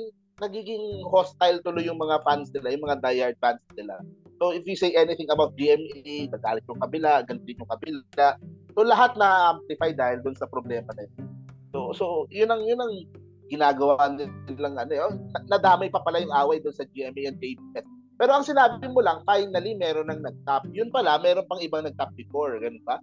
nagiging 0.42 1.04
hostile 1.08 1.62
tuloy 1.62 1.86
yung 1.86 2.00
mga 2.00 2.24
fans 2.26 2.50
nila, 2.52 2.74
yung 2.74 2.86
mga 2.88 3.00
diehard 3.04 3.38
fans 3.40 3.64
nila. 3.78 3.96
So 4.42 4.52
if 4.52 4.66
you 4.68 4.76
say 4.76 4.92
anything 4.98 5.30
about 5.30 5.56
GMA, 5.56 6.28
nagalit 6.34 6.66
yung 6.68 6.82
kabila, 6.82 7.24
din 7.24 7.60
yung 7.60 7.70
kabila. 7.70 8.36
So 8.74 8.82
lahat 8.84 9.16
na 9.16 9.56
amplify 9.56 9.94
dahil 9.94 10.20
doon 10.26 10.36
sa 10.36 10.50
problema 10.50 10.90
na 10.98 11.06
yun. 11.06 11.28
So 11.72 11.94
so 11.94 12.06
yun 12.34 12.50
ang 12.50 12.66
yun 12.66 12.82
ang 12.82 12.94
ginagawa 13.52 14.10
nilang 14.48 14.76
ano, 14.80 14.92
oh, 15.10 15.14
nadamay 15.52 15.92
pa 15.92 16.04
pala 16.04 16.24
yung 16.24 16.34
away 16.34 16.64
doon 16.64 16.76
sa 16.76 16.88
GMA 16.88 17.32
and 17.32 17.40
KBS. 17.40 17.86
Pero 18.14 18.32
ang 18.40 18.46
sinabi 18.46 18.86
mo 18.88 19.02
lang, 19.02 19.26
finally, 19.26 19.74
meron 19.74 20.08
nang 20.08 20.22
nag-top. 20.22 20.70
Yun 20.70 20.94
pala, 20.94 21.18
meron 21.18 21.44
pang 21.50 21.60
ibang 21.60 21.84
nag-top 21.84 22.14
before. 22.14 22.62
Ganun 22.62 22.84
ba? 22.86 23.02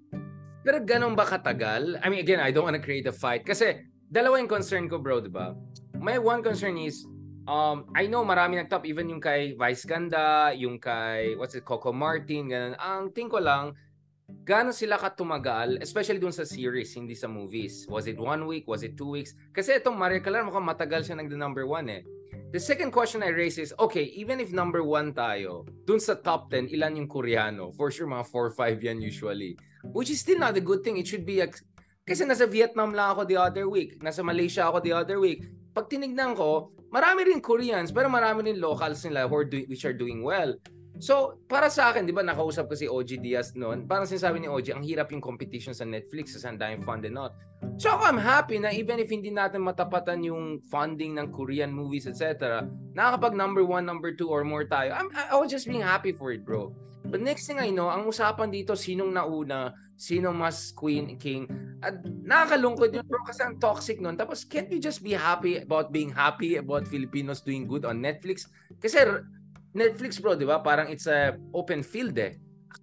Pero 0.62 0.78
ganun 0.80 1.18
ba 1.18 1.26
katagal? 1.26 1.98
I 2.00 2.06
mean, 2.08 2.22
again, 2.22 2.38
I 2.38 2.54
don't 2.54 2.64
want 2.64 2.78
to 2.78 2.84
create 2.84 3.04
a 3.10 3.14
fight. 3.14 3.42
Kasi, 3.42 3.84
dalawa 4.06 4.38
yung 4.38 4.48
concern 4.48 4.86
ko, 4.86 5.02
bro, 5.02 5.18
di 5.18 5.32
ba? 5.32 5.52
My 5.98 6.16
one 6.16 6.40
concern 6.46 6.78
is, 6.78 7.04
um, 7.50 7.90
I 7.92 8.06
know 8.06 8.22
marami 8.22 8.62
nag-top, 8.62 8.86
even 8.86 9.10
yung 9.10 9.20
kay 9.20 9.58
Vice 9.58 9.84
Ganda, 9.84 10.54
yung 10.54 10.78
kay, 10.78 11.34
what's 11.34 11.58
it, 11.58 11.66
Coco 11.66 11.90
Martin, 11.90 12.48
ganun. 12.48 12.74
Ang 12.78 13.10
ting 13.10 13.28
ko 13.28 13.42
lang, 13.42 13.74
Gaano 14.40 14.72
sila 14.72 14.96
katumagal, 14.96 15.84
especially 15.84 16.16
dun 16.16 16.32
sa 16.32 16.48
series, 16.48 16.96
hindi 16.96 17.12
sa 17.12 17.28
movies? 17.28 17.84
Was 17.92 18.08
it 18.08 18.16
one 18.16 18.48
week? 18.48 18.64
Was 18.64 18.80
it 18.80 18.96
two 18.96 19.12
weeks? 19.12 19.36
Kasi 19.52 19.76
itong 19.76 20.00
Maria 20.00 20.24
Clara, 20.24 20.40
mukhang 20.40 20.64
matagal 20.64 21.04
siya 21.04 21.20
nagda 21.20 21.36
number 21.36 21.68
one 21.68 21.92
eh. 21.92 22.02
The 22.50 22.58
second 22.58 22.90
question 22.90 23.20
I 23.20 23.36
raise 23.36 23.60
is, 23.60 23.76
okay, 23.76 24.08
even 24.16 24.40
if 24.40 24.50
number 24.50 24.80
one 24.80 25.12
tayo, 25.12 25.68
dun 25.84 26.00
sa 26.00 26.16
top 26.16 26.48
10, 26.50 26.72
ilan 26.72 27.04
yung 27.04 27.08
Koreano? 27.12 27.70
For 27.76 27.92
sure, 27.92 28.08
mga 28.08 28.26
4 28.26 28.80
5 28.80 28.86
yan 28.90 28.98
usually. 29.04 29.60
Which 29.92 30.08
is 30.08 30.24
still 30.24 30.40
not 30.40 30.56
a 30.56 30.64
good 30.64 30.82
thing. 30.82 30.96
It 30.96 31.06
should 31.06 31.28
be, 31.28 31.44
a... 31.44 31.46
kasi 32.08 32.24
nasa 32.24 32.48
Vietnam 32.48 32.96
lang 32.96 33.12
ako 33.12 33.28
the 33.28 33.36
other 33.36 33.68
week. 33.68 34.00
Nasa 34.00 34.24
Malaysia 34.24 34.66
ako 34.66 34.80
the 34.80 34.96
other 34.96 35.20
week. 35.20 35.46
Pag 35.76 35.92
tinignan 35.92 36.32
ko, 36.32 36.72
marami 36.88 37.28
rin 37.28 37.44
Koreans, 37.44 37.92
pero 37.92 38.08
marami 38.08 38.50
rin 38.50 38.58
locals 38.58 39.04
nila 39.04 39.28
who 39.28 39.36
are 39.36 39.46
do- 39.46 39.68
which 39.68 39.84
are 39.84 39.94
doing 39.94 40.24
well. 40.24 40.56
So, 41.00 41.40
para 41.48 41.72
sa 41.72 41.88
akin, 41.88 42.04
di 42.04 42.12
ba, 42.12 42.20
nakausap 42.20 42.68
ko 42.68 42.76
si 42.76 42.84
OG 42.84 43.24
Diaz 43.24 43.56
noon. 43.56 43.88
Parang 43.88 44.04
sinasabi 44.04 44.44
ni 44.44 44.52
OG, 44.52 44.76
ang 44.76 44.84
hirap 44.84 45.08
yung 45.16 45.24
competition 45.24 45.72
sa 45.72 45.88
Netflix 45.88 46.36
sa 46.36 46.52
ang 46.52 46.60
daming 46.60 46.84
fund 46.84 47.08
and 47.08 47.16
all. 47.16 47.32
So, 47.80 47.88
ako, 47.88 48.04
I'm 48.04 48.20
happy 48.20 48.60
na 48.60 48.68
even 48.68 49.00
if 49.00 49.08
hindi 49.08 49.32
natin 49.32 49.64
matapatan 49.64 50.20
yung 50.20 50.60
funding 50.68 51.16
ng 51.16 51.32
Korean 51.32 51.72
movies, 51.72 52.04
etc., 52.04 52.68
nakakapag 52.92 53.32
number 53.32 53.64
one, 53.64 53.88
number 53.88 54.12
two, 54.12 54.28
or 54.28 54.44
more 54.44 54.68
tayo. 54.68 54.92
I'm, 54.92 55.08
I 55.16 55.40
was 55.40 55.48
just 55.48 55.64
being 55.64 55.80
happy 55.80 56.12
for 56.12 56.36
it, 56.36 56.44
bro. 56.44 56.76
But 57.08 57.24
next 57.24 57.48
thing 57.48 57.56
I 57.56 57.72
know, 57.72 57.88
ang 57.88 58.04
usapan 58.04 58.52
dito, 58.52 58.76
sinong 58.76 59.16
nauna, 59.16 59.72
sinong 59.96 60.36
mas 60.36 60.68
queen, 60.76 61.16
king. 61.16 61.48
At 61.80 62.04
nakakalungkot 62.04 62.92
yun, 62.92 63.08
bro, 63.08 63.24
kasi 63.24 63.40
ang 63.40 63.56
toxic 63.56 64.04
nun. 64.04 64.20
Tapos, 64.20 64.44
can't 64.44 64.68
you 64.68 64.76
just 64.76 65.00
be 65.00 65.16
happy 65.16 65.64
about 65.64 65.88
being 65.88 66.12
happy 66.12 66.60
about 66.60 66.84
Filipinos 66.84 67.40
doing 67.40 67.64
good 67.64 67.88
on 67.88 68.04
Netflix? 68.04 68.44
Kasi 68.76 69.00
Netflix 69.74 70.18
bro, 70.18 70.34
di 70.34 70.46
ba? 70.46 70.58
Parang 70.58 70.90
it's 70.90 71.06
a 71.06 71.38
open 71.54 71.82
field 71.82 72.18
eh. 72.18 72.38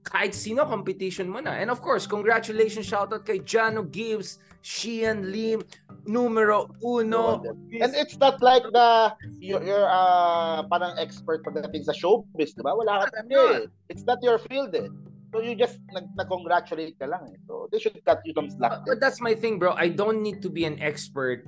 Kahit 0.08 0.36
sino, 0.36 0.63
competition 0.67 1.28
mo 1.28 1.39
na. 1.39 1.60
And 1.60 1.71
of 1.71 1.84
course, 1.84 2.08
congratulations, 2.08 2.88
shoutout 2.88 3.28
kay 3.28 3.39
Jano 3.43 3.84
Gibbs, 3.88 4.39
Shian 4.63 5.32
Lim, 5.32 5.63
numero 6.08 6.67
uno. 6.84 7.43
And 7.80 7.91
it's 7.95 8.15
not 8.19 8.39
like 8.43 8.63
the, 8.71 9.15
you're, 9.39 9.63
you're 9.63 9.88
uh, 9.88 10.63
parang 10.67 10.95
expert 11.00 11.43
pagdating 11.43 11.84
sa 11.84 11.91
showbiz, 11.91 12.56
di 12.56 12.63
ba? 12.63 12.76
Wala 12.76 13.08
ka 13.08 13.23
eh. 13.23 13.67
It's 13.88 14.04
not 14.04 14.19
your 14.23 14.39
field 14.39 14.76
eh. 14.76 14.88
So 15.36 15.43
you 15.43 15.56
just 15.56 15.80
nag- 15.91 16.15
congratulate 16.15 17.00
ka 17.00 17.08
lang 17.08 17.36
eh. 17.36 17.39
So 17.47 17.67
they 17.71 17.80
should 17.80 18.00
cut 18.04 18.23
you 18.23 18.32
some 18.36 18.52
slack. 18.52 18.88
But, 18.88 18.95
but 18.95 19.00
that's 19.00 19.19
my 19.19 19.36
thing, 19.36 19.60
bro. 19.60 19.76
I 19.76 19.88
don't 19.91 20.23
need 20.23 20.41
to 20.43 20.50
be 20.50 20.63
an 20.63 20.80
expert 20.80 21.43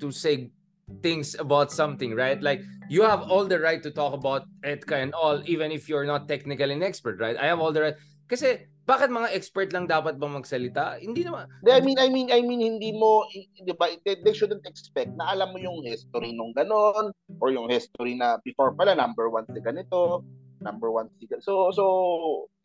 to 0.00 0.12
say 0.12 0.52
things 1.00 1.32
about 1.38 1.72
something, 1.72 2.12
right? 2.12 2.42
Like 2.42 2.60
you 2.92 3.02
have 3.02 3.24
all 3.32 3.48
the 3.48 3.56
right 3.58 3.80
to 3.82 3.90
talk 3.90 4.12
about 4.12 4.44
etka 4.60 5.00
and 5.00 5.14
all, 5.14 5.40
even 5.48 5.72
if 5.72 5.88
you're 5.88 6.04
not 6.04 6.28
technically 6.28 6.74
an 6.74 6.82
expert, 6.82 7.16
right? 7.16 7.36
I 7.40 7.46
have 7.48 7.60
all 7.60 7.72
the 7.72 7.80
right. 7.80 7.98
Kasi 8.28 8.68
bakit 8.82 9.14
mga 9.14 9.30
expert 9.30 9.70
lang 9.70 9.86
dapat 9.86 10.18
ba 10.18 10.26
magsalita? 10.26 10.98
Hindi 10.98 11.22
naman. 11.22 11.46
I 11.62 11.78
mean, 11.78 11.98
I 12.02 12.10
mean, 12.10 12.28
I 12.34 12.42
mean, 12.42 12.58
hindi 12.58 12.90
mo, 12.90 13.22
di 13.30 13.70
ba, 13.78 13.86
they, 14.02 14.18
they 14.26 14.34
shouldn't 14.34 14.66
expect 14.66 15.14
na 15.14 15.30
alam 15.30 15.54
mo 15.54 15.58
yung 15.62 15.86
history 15.86 16.34
nung 16.34 16.50
ganon, 16.50 17.14
or 17.38 17.54
yung 17.54 17.70
history 17.70 18.18
na 18.18 18.42
before 18.42 18.74
pala, 18.74 18.98
number 18.98 19.30
one 19.30 19.46
si 19.54 19.62
ganito, 19.62 20.26
number 20.58 20.90
one 20.90 21.06
si 21.14 21.30
ganito. 21.30 21.46
So, 21.46 21.70
so, 21.70 21.84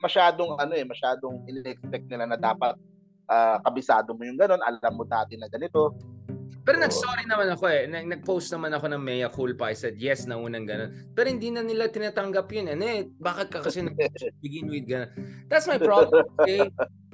masyadong, 0.02 0.58
ano 0.58 0.74
eh, 0.74 0.86
masyadong 0.90 1.46
in-expect 1.46 2.10
nila 2.10 2.34
na 2.34 2.40
dapat 2.42 2.74
uh, 3.30 3.62
kabisado 3.62 4.18
mo 4.18 4.26
yung 4.26 4.42
ganon, 4.42 4.64
alam 4.66 4.94
mo 4.98 5.06
dati 5.06 5.38
na 5.38 5.46
ganito. 5.46 5.94
Pero 6.68 6.84
nag-sorry 6.84 7.24
naman 7.24 7.48
ako 7.56 7.66
eh. 7.72 7.88
Nag-post 7.88 8.52
naman 8.52 8.76
ako 8.76 8.92
ng 8.92 9.00
mea 9.00 9.32
culpa. 9.32 9.72
I 9.72 9.78
said, 9.80 9.96
yes, 9.96 10.28
na 10.28 10.36
unang 10.36 10.68
ganun. 10.68 11.16
Pero 11.16 11.32
hindi 11.32 11.48
na 11.48 11.64
nila 11.64 11.88
tinatanggap 11.88 12.52
yun. 12.52 12.76
Ano 12.76 12.84
eh, 12.84 13.08
bakit 13.08 13.48
ka 13.56 13.64
kasi 13.64 13.88
begin 14.44 14.68
with 14.68 14.84
ganun? 14.84 15.08
That's 15.48 15.64
my 15.64 15.80
problem. 15.80 16.28
Okay? 16.44 16.68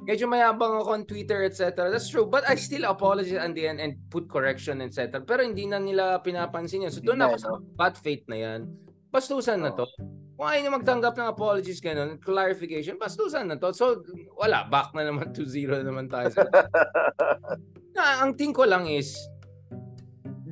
Medyo 0.09 0.25
mayabang 0.25 0.81
ako 0.81 0.89
on 0.97 1.03
Twitter, 1.05 1.45
etc. 1.45 1.93
That's 1.93 2.09
true. 2.09 2.25
But 2.25 2.49
I 2.49 2.57
still 2.57 2.89
apologize 2.89 3.37
at 3.37 3.53
the 3.53 3.69
end 3.69 3.77
and 3.77 3.93
put 4.09 4.25
correction, 4.25 4.81
etc. 4.81 5.21
Pero 5.21 5.45
hindi 5.45 5.69
na 5.69 5.77
nila 5.77 6.17
pinapansin 6.25 6.89
yun. 6.89 6.91
So 6.91 7.05
doon 7.05 7.21
ako 7.21 7.35
sa 7.37 7.49
bad 7.77 7.93
faith 8.01 8.25
na 8.25 8.41
yan. 8.41 8.73
Bastusan 9.13 9.61
na 9.61 9.69
to. 9.77 9.85
Kung 10.33 10.49
ayaw 10.49 10.65
nyo 10.65 10.71
magtanggap 10.81 11.13
ng 11.13 11.29
apologies, 11.29 11.77
ganun, 11.77 12.17
clarification, 12.17 12.97
bastusan 12.97 13.45
na 13.45 13.61
to. 13.61 13.69
So, 13.69 14.01
wala, 14.33 14.65
back 14.65 14.97
na 14.97 15.05
naman 15.05 15.29
to 15.29 15.45
zero 15.45 15.77
naman 15.85 16.09
tayo. 16.09 16.33
na, 17.95 18.25
ang 18.25 18.33
thing 18.33 18.49
ko 18.49 18.65
lang 18.65 18.89
is, 18.89 19.13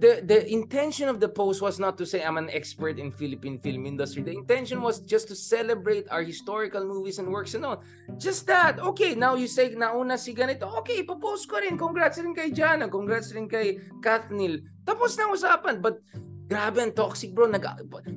the 0.02 0.26
the 0.26 0.42
intention 0.50 1.06
of 1.06 1.22
the 1.22 1.30
post 1.30 1.62
was 1.62 1.78
not 1.78 1.94
to 2.02 2.10
say 2.10 2.26
I'm 2.26 2.42
an 2.42 2.50
expert 2.50 2.98
in 2.98 3.14
Philippine 3.14 3.62
film 3.62 3.86
industry. 3.86 4.26
The 4.26 4.34
intention 4.34 4.82
was 4.82 5.06
just 5.06 5.30
to 5.30 5.36
celebrate 5.38 6.10
our 6.10 6.26
historical 6.26 6.82
movies 6.82 7.22
and 7.22 7.30
works 7.30 7.54
and 7.54 7.62
all. 7.62 7.86
Just 8.18 8.50
that. 8.50 8.82
Okay, 8.82 9.14
now 9.14 9.38
you 9.38 9.46
say 9.46 9.78
nauna 9.78 10.18
si 10.18 10.34
ganito. 10.34 10.66
Okay, 10.82 11.06
ipopost 11.06 11.46
ko 11.46 11.62
rin. 11.62 11.78
Congrats 11.78 12.18
rin 12.18 12.34
kay 12.34 12.50
Jana. 12.50 12.90
Congrats 12.90 13.30
rin 13.38 13.46
kay 13.46 13.78
Kathniel. 14.02 14.66
Tapos 14.82 15.14
na 15.22 15.30
usapan. 15.30 15.78
But 15.78 16.02
grabe 16.50 16.82
ang 16.82 16.98
toxic 16.98 17.38
bro. 17.38 17.46
Nag 17.46 17.64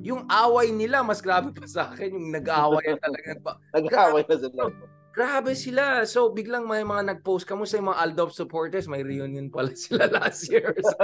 yung 0.01 0.25
away 0.25 0.73
nila 0.73 1.05
mas 1.05 1.21
grabe 1.21 1.53
pa 1.53 1.69
sa 1.69 1.93
akin. 1.93 2.17
Yung 2.17 2.33
nag-away 2.33 2.97
talaga. 2.97 3.29
nag-away 3.77 4.25
na 4.25 4.35
sila. 4.41 4.73
Grabe 5.15 5.55
sila. 5.55 6.03
So, 6.03 6.27
biglang 6.35 6.67
may 6.67 6.83
mga 6.83 7.15
nag-post. 7.15 7.47
Kamusta 7.47 7.79
yung 7.79 7.87
mga 7.95 8.03
Aldop 8.03 8.35
supporters? 8.35 8.91
May 8.91 8.99
reunion 8.99 9.47
pala 9.47 9.71
sila 9.87 10.11
last 10.11 10.51
year. 10.51 10.75
So, 10.75 10.99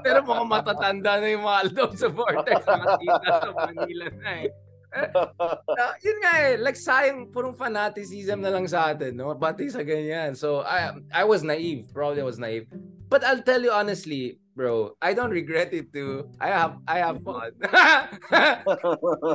pero 0.00 0.24
mga 0.24 0.44
matatanda 0.48 1.20
na 1.20 1.28
yung 1.28 1.44
mga 1.44 1.58
Aldop 1.68 1.92
supporters. 2.00 2.64
Nakakita 2.64 3.28
sa 3.28 3.50
Manila 3.52 4.06
na 4.16 4.30
eh. 4.40 4.48
uh, 4.92 5.92
yun 6.04 6.18
nga 6.20 6.32
eh, 6.48 6.60
like 6.60 6.76
sayang 6.76 7.32
purong 7.32 7.56
fanaticism 7.56 8.44
na 8.44 8.52
lang 8.52 8.68
sa 8.68 8.92
atin, 8.92 9.16
no? 9.16 9.32
Pati 9.36 9.68
sa 9.68 9.84
ganyan. 9.84 10.32
So, 10.32 10.64
I, 10.64 10.96
I 11.12 11.24
was 11.28 11.44
naive. 11.44 11.92
Probably 11.92 12.24
I 12.24 12.28
was 12.28 12.40
naive. 12.40 12.68
But 13.12 13.20
I'll 13.20 13.44
tell 13.44 13.60
you 13.60 13.72
honestly, 13.72 14.40
bro, 14.56 14.96
I 15.00 15.14
don't 15.14 15.30
regret 15.30 15.72
it 15.72 15.92
too. 15.92 16.28
I 16.40 16.48
have 16.48 16.78
I 16.86 16.98
have 16.98 17.22
fun. 17.26 17.52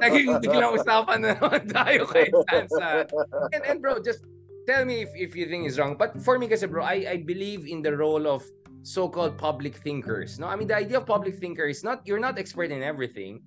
Naging 0.03 0.41
biglang 0.41 0.77
usapan 0.77 1.21
na 1.21 1.35
naman 1.37 1.63
tayo 1.77 2.05
kay 2.09 2.29
Sansa. 2.49 3.09
And, 3.53 3.63
and 3.65 3.77
bro, 3.81 4.01
just 4.01 4.23
tell 4.69 4.85
me 4.85 5.01
if, 5.01 5.11
if 5.15 5.35
you 5.35 5.47
think 5.47 5.65
is 5.65 5.79
wrong. 5.79 5.97
But 5.97 6.21
for 6.21 6.37
me 6.37 6.47
kasi 6.47 6.67
bro, 6.67 6.83
I, 6.83 7.05
I 7.05 7.17
believe 7.17 7.65
in 7.65 7.81
the 7.81 7.95
role 7.95 8.27
of 8.27 8.45
so-called 8.83 9.37
public 9.37 9.75
thinkers. 9.83 10.39
No, 10.39 10.47
I 10.47 10.55
mean 10.55 10.67
the 10.67 10.77
idea 10.77 10.97
of 10.97 11.05
public 11.05 11.37
thinker 11.37 11.65
is 11.65 11.83
not 11.83 12.05
you're 12.05 12.21
not 12.21 12.37
expert 12.37 12.71
in 12.71 12.83
everything, 12.83 13.41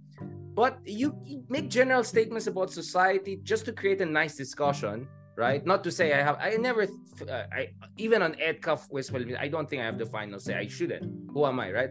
but 0.52 0.78
you 0.85 1.14
make 1.48 1.70
general 1.70 2.04
statements 2.04 2.46
about 2.46 2.70
society 2.70 3.40
just 3.42 3.64
to 3.70 3.72
create 3.72 4.02
a 4.02 4.09
nice 4.09 4.37
discussion 4.37 5.09
right? 5.40 5.64
Not 5.64 5.83
to 5.85 5.90
say 5.90 6.12
I 6.12 6.20
have, 6.20 6.37
I 6.37 6.61
never, 6.61 6.85
uh, 6.85 7.48
I 7.48 7.72
even 7.96 8.20
on 8.20 8.37
EdCuff 8.37 8.92
Westwell, 8.92 9.24
I 9.40 9.48
don't 9.48 9.64
think 9.64 9.81
I 9.81 9.88
have 9.88 9.96
the 9.96 10.05
final 10.05 10.38
say. 10.38 10.55
I 10.55 10.68
shouldn't. 10.68 11.33
Who 11.33 11.48
am 11.48 11.59
I, 11.59 11.72
right? 11.72 11.90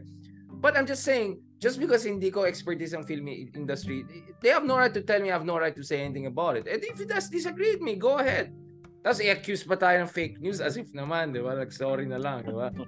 But 0.62 0.78
I'm 0.78 0.86
just 0.86 1.02
saying, 1.02 1.42
just 1.58 1.82
because 1.82 2.06
hindi 2.06 2.30
ko 2.30 2.46
expertise 2.46 2.94
ang 2.94 3.10
film 3.10 3.26
industry, 3.28 4.06
they 4.46 4.54
have 4.54 4.64
no 4.64 4.78
right 4.78 4.94
to 4.94 5.02
tell 5.02 5.20
me 5.20 5.34
I 5.34 5.36
have 5.36 5.50
no 5.50 5.58
right 5.58 5.76
to 5.76 5.84
say 5.84 6.06
anything 6.06 6.30
about 6.30 6.62
it. 6.62 6.70
And 6.70 6.84
if 6.86 7.02
it 7.02 7.10
does 7.10 7.28
disagree 7.28 7.74
with 7.74 7.82
me, 7.82 7.98
go 7.98 8.22
ahead. 8.22 8.54
Tapos 9.00 9.24
i-accuse 9.24 9.64
pa 9.64 9.80
tayo 9.80 10.04
ng 10.04 10.12
fake 10.12 10.44
news 10.44 10.60
as 10.60 10.76
if 10.76 10.92
naman, 10.92 11.32
di 11.32 11.40
ba? 11.40 11.56
Like, 11.56 11.72
sorry 11.72 12.04
na 12.04 12.20
lang, 12.20 12.46
di 12.46 12.54
ba? 12.54 12.70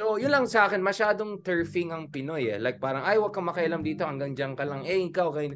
So, 0.00 0.16
yun 0.16 0.32
lang 0.32 0.48
sa 0.48 0.64
akin, 0.66 0.80
masyadong 0.80 1.44
turfing 1.44 1.92
ang 1.92 2.08
Pinoy 2.08 2.50
eh. 2.50 2.58
Like, 2.58 2.80
parang, 2.80 3.04
ay, 3.04 3.20
wag 3.20 3.36
kang 3.36 3.46
makialam 3.46 3.84
dito, 3.84 4.02
hanggang 4.02 4.32
dyan 4.32 4.56
ka 4.56 4.64
lang. 4.64 4.82
Eh, 4.88 5.06
ikaw, 5.06 5.28
kayo. 5.30 5.54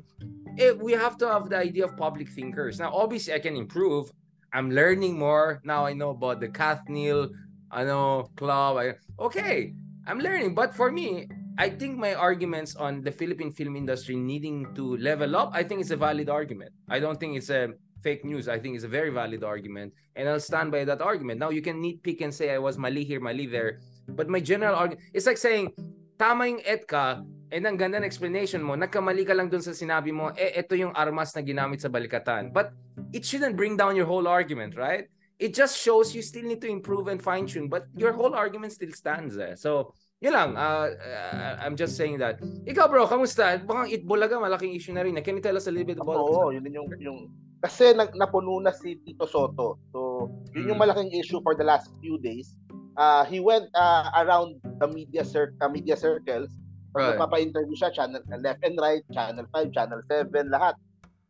Eh, 0.61 0.77
we 0.79 0.93
have 0.93 1.17
to 1.17 1.27
have 1.27 1.49
the 1.49 1.57
idea 1.57 1.89
of 1.89 1.97
public 1.97 2.29
thinkers. 2.29 2.77
Now, 2.77 2.93
obviously, 2.93 3.33
I 3.35 3.41
can 3.41 3.57
improve. 3.57 4.13
I'm 4.53 4.71
learning 4.71 5.19
more. 5.19 5.61
Now 5.65 5.85
I 5.85 5.93
know 5.93 6.11
about 6.11 6.41
the 6.41 6.49
Kathniel, 6.49 7.31
I 7.71 7.85
know 7.85 8.31
club. 8.37 8.79
I, 8.79 8.95
okay, 9.21 9.75
I'm 10.07 10.19
learning. 10.19 10.55
But 10.55 10.75
for 10.75 10.91
me, 10.91 11.29
I 11.59 11.69
think 11.69 11.99
my 11.99 12.15
arguments 12.15 12.77
on 12.77 13.03
the 13.03 13.11
Philippine 13.11 13.53
film 13.53 13.77
industry 13.77 14.17
needing 14.17 14.73
to 14.75 14.97
level 14.97 15.37
up, 15.37 15.51
I 15.53 15.63
think 15.65 15.81
it's 15.81 15.91
a 15.91 15.97
valid 15.97 16.31
argument. 16.31 16.73
I 16.89 17.01
don't 17.01 17.19
think 17.19 17.37
it's 17.37 17.51
a 17.51 17.75
fake 18.03 18.25
news. 18.25 18.49
I 18.49 18.59
think 18.59 18.77
it's 18.77 18.85
a 18.85 18.89
very 18.89 19.11
valid 19.11 19.43
argument. 19.43 19.93
And 20.17 20.29
I'll 20.29 20.41
stand 20.41 20.71
by 20.71 20.85
that 20.85 21.03
argument. 21.03 21.41
Now 21.41 21.51
you 21.51 21.61
can 21.61 21.83
nitpick 21.83 22.23
and 22.23 22.33
say 22.33 22.55
I 22.55 22.59
was 22.59 22.79
mali 22.79 23.05
here, 23.05 23.21
mali 23.21 23.47
there. 23.47 23.81
But 24.09 24.29
my 24.29 24.41
general 24.41 24.77
argument, 24.77 25.05
it's 25.13 25.27
like 25.27 25.37
saying, 25.37 25.75
tama 26.19 26.47
yung 26.47 26.61
etka, 26.61 27.27
and 27.51 27.65
ang 27.65 27.77
ganda 27.77 27.99
ng 28.01 28.07
explanation 28.07 28.61
mo, 28.61 28.77
nagkamali 28.77 29.25
ka 29.25 29.33
lang 29.33 29.49
dun 29.49 29.65
sa 29.65 29.73
sinabi 29.73 30.13
mo, 30.13 30.33
eh, 30.37 30.61
ito 30.61 30.77
yung 30.77 30.93
armas 30.93 31.33
na 31.33 31.43
ginamit 31.43 31.81
sa 31.81 31.89
balikatan. 31.89 32.53
But 32.53 32.73
it 33.13 33.25
shouldn't 33.25 33.57
bring 33.57 33.77
down 33.77 33.97
your 33.97 34.07
whole 34.07 34.29
argument, 34.29 34.77
right? 34.77 35.09
It 35.39 35.55
just 35.55 35.79
shows 35.79 36.13
you 36.15 36.23
still 36.23 36.45
need 36.45 36.61
to 36.67 36.71
improve 36.71 37.07
and 37.07 37.23
fine 37.23 37.47
tune, 37.47 37.71
but 37.71 37.87
your 37.95 38.13
whole 38.13 38.35
argument 38.35 38.75
still 38.75 38.91
stands 38.91 39.39
there. 39.39 39.55
So, 39.55 39.95
yun 40.19 40.35
lang. 40.35 40.59
Uh, 40.59 40.99
uh, 40.99 41.55
I'm 41.63 41.79
just 41.79 41.95
saying 41.95 42.19
that. 42.19 42.43
Ikaw 42.67 42.91
bro, 42.91 43.07
kamusta? 43.07 43.55
Baka 43.63 43.87
Itbulaga, 43.87 44.35
malaking 44.43 44.75
issue 44.75 44.91
na 44.91 45.07
rin. 45.07 45.15
Can 45.23 45.39
you 45.39 45.45
tell 45.45 45.55
us 45.55 45.71
a 45.71 45.73
little 45.73 45.87
bit 45.87 46.03
about 46.03 46.19
Oo, 46.19 46.51
yun 46.51 46.67
yung, 46.75 46.91
yung, 46.99 47.19
kasi 47.63 47.95
nag, 47.95 48.19
napuno 48.19 48.59
na 48.59 48.75
si 48.75 48.99
Tito 49.07 49.31
Soto. 49.31 49.79
So, 49.95 50.27
yun 50.59 50.75
yung 50.75 50.79
hmm. 50.79 50.91
malaking 50.91 51.15
issue 51.15 51.39
for 51.47 51.55
the 51.55 51.63
last 51.63 51.95
few 52.03 52.19
days. 52.19 52.59
Uh, 52.99 53.23
he 53.31 53.39
went 53.39 53.71
uh, 53.79 54.11
around 54.19 54.59
the 54.83 54.89
media, 54.91 55.23
cir- 55.23 55.55
uh, 55.63 55.71
media 55.71 55.95
circles. 55.95 56.51
Right. 56.99 57.15
Magpapa-interview 57.15 57.79
siya, 57.79 57.95
channel 57.95 58.19
left 58.43 58.67
and 58.67 58.75
right, 58.75 59.07
channel 59.15 59.47
5, 59.55 59.71
channel 59.71 60.03
7, 60.11 60.51
lahat. 60.51 60.75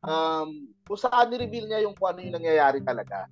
Um, 0.00 0.72
kung 0.88 0.96
saan 0.96 1.28
ni-reveal 1.28 1.68
niya 1.68 1.84
yung 1.84 1.92
kung 1.92 2.16
ano 2.16 2.24
yung 2.24 2.40
nangyayari 2.40 2.80
talaga. 2.80 3.28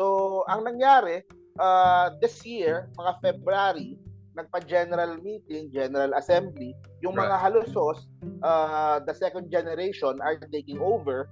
So, 0.00 0.48
ang 0.48 0.64
nangyari, 0.64 1.28
uh, 1.60 2.16
this 2.24 2.40
year, 2.48 2.88
mga 2.96 3.12
February, 3.20 4.00
nagpa-general 4.32 5.20
meeting, 5.20 5.68
general 5.68 6.16
assembly, 6.16 6.72
yung 7.04 7.12
right. 7.12 7.28
mga 7.28 7.36
halusos, 7.36 8.08
uh, 8.40 9.04
the 9.04 9.12
second 9.12 9.52
generation 9.52 10.16
are 10.24 10.40
taking 10.48 10.80
over, 10.80 11.28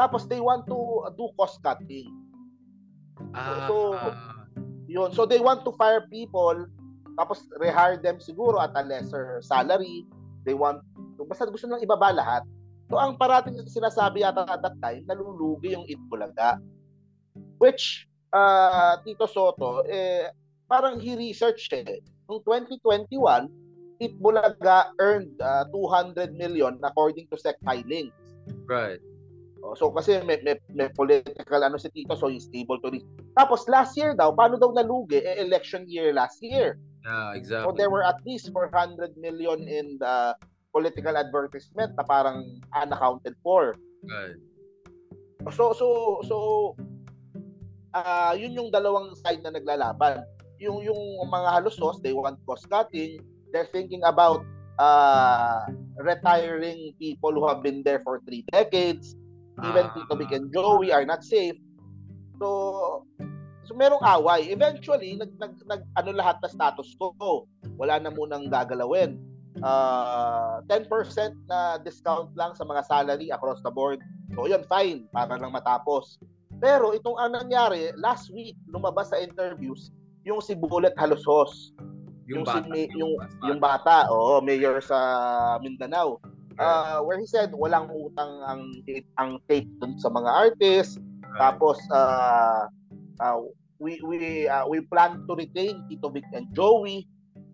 tapos 0.00 0.24
they 0.30 0.40
want 0.40 0.64
to 0.64 0.78
do 1.18 1.28
cost 1.36 1.60
cutting. 1.60 2.08
Uh, 3.36 3.68
so, 3.68 3.92
uh, 3.92 4.16
yun. 4.88 5.12
So, 5.12 5.28
they 5.28 5.42
want 5.42 5.66
to 5.68 5.76
fire 5.76 6.08
people, 6.08 6.64
tapos 7.18 7.42
rehire 7.58 7.98
them 7.98 8.22
siguro 8.22 8.62
at 8.62 8.70
a 8.78 8.82
lesser 8.86 9.42
salary. 9.42 10.06
They 10.46 10.54
want, 10.54 10.86
basta 11.18 11.50
gusto 11.50 11.66
nang 11.66 11.82
ibaba 11.82 12.14
lahat. 12.14 12.46
So 12.86 12.96
ang 12.96 13.18
parating 13.18 13.58
sinasabi 13.66 14.22
yata 14.22 14.46
at 14.46 14.62
that 14.62 14.78
time, 14.78 15.02
nalulugi 15.10 15.74
yung 15.74 15.84
Itbulaga. 15.90 16.62
Which 17.58 18.06
uh, 18.30 19.02
Tito 19.02 19.26
Soto, 19.26 19.82
eh, 19.84 20.30
parang 20.70 21.02
he 21.02 21.18
researched 21.18 21.74
eh. 21.74 22.00
Noong 22.30 22.46
2021, 22.46 23.50
Itbulaga 23.98 24.94
earned 25.02 25.34
uh, 25.42 25.66
200 25.74 26.38
million 26.38 26.78
according 26.86 27.26
to 27.28 27.36
SEC 27.36 27.58
filings. 27.66 28.14
Right. 28.64 29.02
Oh, 29.58 29.74
so 29.74 29.90
kasi 29.90 30.22
may, 30.22 30.38
may, 30.46 30.54
may 30.70 30.88
political 30.94 31.60
ano 31.66 31.76
si 31.82 31.90
Tito 31.90 32.14
so 32.14 32.30
he's 32.30 32.46
able 32.54 32.78
to 32.78 32.94
reach. 32.94 33.04
Tapos 33.34 33.66
last 33.66 33.98
year 33.98 34.14
daw, 34.14 34.30
paano 34.30 34.54
daw 34.54 34.70
nalugi? 34.70 35.18
Eh, 35.18 35.42
election 35.42 35.82
year 35.90 36.14
last 36.14 36.38
year. 36.40 36.78
Yeah, 37.08 37.32
exactly. 37.32 37.64
So 37.64 37.72
there 37.72 37.88
were 37.88 38.04
at 38.04 38.20
least 38.28 38.52
400 38.52 39.16
million 39.16 39.64
in 39.64 39.96
the 39.96 40.36
political 40.76 41.16
advertisement 41.16 41.96
na 41.96 42.04
parang 42.04 42.60
unaccounted 42.76 43.32
for. 43.40 43.72
Right. 44.04 44.36
So 45.56 45.72
so 45.72 46.20
so 46.28 46.36
uh, 47.96 48.36
yun 48.36 48.52
yung 48.52 48.68
dalawang 48.68 49.16
side 49.16 49.40
na 49.40 49.56
naglalaban. 49.56 50.20
Yung 50.60 50.84
yung 50.84 51.24
mga 51.24 51.48
halusos, 51.64 52.04
they 52.04 52.12
want 52.12 52.36
cost 52.44 52.68
cutting. 52.68 53.24
They're 53.56 53.70
thinking 53.72 54.04
about 54.04 54.44
uh, 54.76 55.64
retiring 55.96 56.92
people 57.00 57.32
who 57.32 57.48
have 57.48 57.64
been 57.64 57.80
there 57.80 58.04
for 58.04 58.20
three 58.28 58.44
decades. 58.52 59.16
Even 59.64 59.88
uh, 59.88 59.92
Tito 59.96 60.14
Vic 60.20 60.36
and 60.36 60.52
Joey 60.52 60.92
are 60.92 61.08
not 61.08 61.24
safe. 61.24 61.56
So 62.36 63.08
So 63.68 63.76
merong 63.76 64.00
away. 64.00 64.48
Eventually, 64.48 65.20
nag, 65.20 65.36
nag, 65.36 65.54
nag 65.68 65.84
ano 66.00 66.10
lahat 66.16 66.40
na 66.40 66.48
status 66.48 66.96
quo. 66.96 67.44
Wala 67.76 68.00
na 68.00 68.08
munang 68.08 68.48
gagalawin 68.48 69.20
uh, 69.62 70.62
10% 70.66 70.88
na 71.48 71.78
discount 71.82 72.30
lang 72.38 72.54
sa 72.54 72.64
mga 72.66 72.82
salary 72.86 73.28
across 73.30 73.62
the 73.62 73.72
board. 73.72 74.02
So 74.34 74.46
yun, 74.46 74.62
fine, 74.66 75.06
para 75.10 75.38
lang 75.38 75.54
matapos. 75.54 76.18
Pero 76.58 76.90
itong 76.94 77.18
ang 77.18 77.38
nangyari, 77.38 77.94
last 77.98 78.30
week, 78.34 78.58
lumabas 78.70 79.14
sa 79.14 79.18
interviews, 79.22 79.94
yung 80.26 80.42
si 80.42 80.58
Bullet 80.58 80.94
Halusos. 80.98 81.72
Yung, 82.28 82.44
yung 82.44 82.44
bata. 82.44 82.66
Si, 82.74 82.80
yung, 82.92 83.12
yung 83.46 83.60
bata, 83.62 83.94
oo, 84.10 84.42
mayor 84.42 84.82
sa 84.82 84.98
Mindanao. 85.62 86.20
Uh, 86.58 86.98
where 87.06 87.22
he 87.22 87.26
said 87.30 87.54
walang 87.54 87.86
utang 87.94 88.42
ang 88.42 88.66
ang 89.22 89.38
take 89.46 89.70
dun 89.78 89.94
sa 89.94 90.10
mga 90.10 90.26
artists. 90.26 90.98
Tapos 91.38 91.78
uh, 91.94 92.66
uh, 93.20 93.38
we 93.78 94.00
we 94.06 94.46
uh, 94.48 94.66
we 94.66 94.82
plan 94.86 95.22
to 95.26 95.32
retain 95.34 95.86
Tito 95.90 96.10
Vic 96.10 96.26
and 96.34 96.48
Joey 96.54 97.06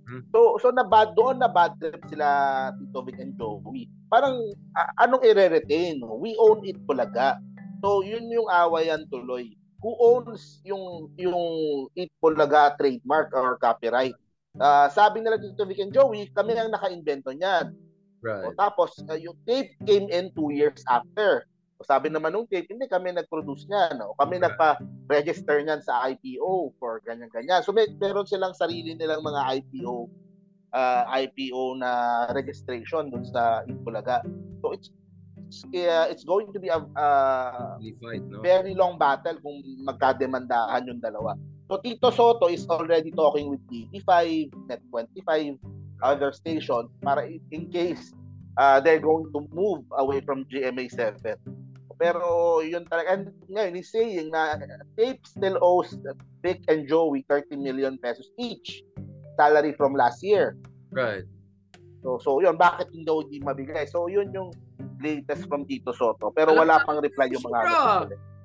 Hmm. 0.05 0.20
So 0.33 0.61
so 0.61 0.68
na 0.68 0.85
bad 0.85 1.16
doon 1.16 1.40
na 1.40 1.48
bad 1.48 1.81
trip 1.81 2.00
sila 2.12 2.29
Tito 2.77 3.00
Vic 3.09 3.18
and 3.24 3.33
Joey. 3.40 3.88
Parang 4.12 4.37
a- 4.77 4.94
anong 5.00 5.24
i-retain? 5.24 6.05
We 6.20 6.37
own 6.37 6.61
it 6.68 6.77
Bulaga. 6.85 7.40
So 7.81 8.05
yun 8.05 8.29
yung 8.29 8.48
awayan 8.48 9.09
tuloy. 9.09 9.57
Who 9.81 9.96
owns 9.96 10.61
yung 10.64 11.12
yung 11.16 11.44
Eat 11.96 12.12
Bulaga 12.20 12.77
trademark 12.77 13.33
or 13.33 13.57
copyright? 13.57 14.16
Ah, 14.61 14.92
sabi 14.92 15.24
nila 15.24 15.40
Tito 15.40 15.64
Vic 15.64 15.81
and 15.81 15.92
Joey, 15.92 16.29
kami 16.31 16.53
ang 16.55 16.70
naka-invento 16.70 17.33
niyan. 17.33 17.72
Right. 18.24 18.48
O, 18.48 18.57
tapos 18.57 18.96
uh, 19.09 19.18
yung 19.18 19.37
tape 19.44 19.77
came 19.85 20.09
in 20.12 20.33
two 20.37 20.53
years 20.53 20.81
after. 20.88 21.48
Sabi 21.85 22.09
naman 22.09 22.33
nung 22.33 22.49
tape, 22.49 22.68
hindi 22.73 22.88
kami 22.88 23.12
nag-produce 23.12 23.68
niyan. 23.68 24.01
O, 24.03 24.16
kami 24.16 24.40
Right. 24.40 24.51
nagpa-register 24.51 25.61
niyan 25.62 25.85
sa 25.85 26.05
IPO 26.09 26.75
for 26.81 27.05
ganyan-ganyan. 27.05 27.61
So 27.61 27.70
may, 27.70 27.87
meron 28.01 28.27
silang 28.27 28.57
sarili 28.57 28.97
nilang 28.97 29.23
mga 29.23 29.62
IPO 29.62 30.09
uh, 30.75 31.03
IPO 31.07 31.79
na 31.79 31.90
registration 32.35 33.09
dun 33.14 33.23
sa 33.25 33.62
Itbulaga. 33.70 34.20
So 34.61 34.75
it's 34.75 34.90
it's, 35.38 35.62
uh, 35.70 36.11
it's 36.11 36.27
going 36.27 36.51
to 36.53 36.59
be 36.59 36.68
a 36.68 36.83
uh, 36.83 37.79
Fight, 38.03 38.27
no? 38.27 38.42
very 38.42 38.75
long 38.75 38.99
battle 38.99 39.38
kung 39.38 39.62
magkademandahan 39.87 40.90
yung 40.90 40.99
dalawa. 40.99 41.38
So 41.70 41.79
Tito 41.81 42.11
Soto 42.11 42.51
is 42.51 42.66
already 42.68 43.14
talking 43.14 43.49
with 43.49 43.62
TV5, 43.70 44.51
Net25, 44.68 45.57
other 46.03 46.35
stations 46.35 46.90
para 47.01 47.25
in, 47.25 47.40
in 47.55 47.70
case 47.70 48.12
uh, 48.59 48.81
they're 48.83 49.01
going 49.01 49.31
to 49.33 49.49
move 49.55 49.87
away 49.97 50.20
from 50.20 50.44
GMA7. 50.51 51.38
Pero 51.97 52.61
yun 52.61 52.85
talaga, 52.87 53.19
and 53.19 53.33
ngayon 53.49 53.73
he's 53.79 53.91
saying 53.91 54.31
na 54.31 54.59
Tape 54.99 55.23
still 55.25 55.59
owes 55.63 55.95
Vic 56.43 56.63
and 56.69 56.87
Joey 56.87 57.25
30 57.27 57.57
million 57.57 57.97
pesos 57.99 58.31
each 58.37 58.83
salary 59.39 59.75
from 59.75 59.95
last 59.95 60.23
year. 60.23 60.59
Right. 60.91 61.27
So, 62.05 62.21
so 62.21 62.39
yun, 62.45 62.61
bakit 62.61 62.93
hindi 62.93 63.09
daw 63.09 63.25
hindi 63.25 63.41
mabigay? 63.41 63.89
So 63.89 64.07
yun 64.07 64.31
yung 64.31 64.53
latest 65.01 65.49
from 65.49 65.65
Tito 65.65 65.93
Soto. 65.97 66.31
Pero 66.31 66.53
Alam 66.53 66.61
wala 66.65 66.75
na- 66.81 66.87
pang 66.87 67.01
reply 67.01 67.33
yung 67.33 67.45
mga 67.45 67.59
ano. 67.65 67.77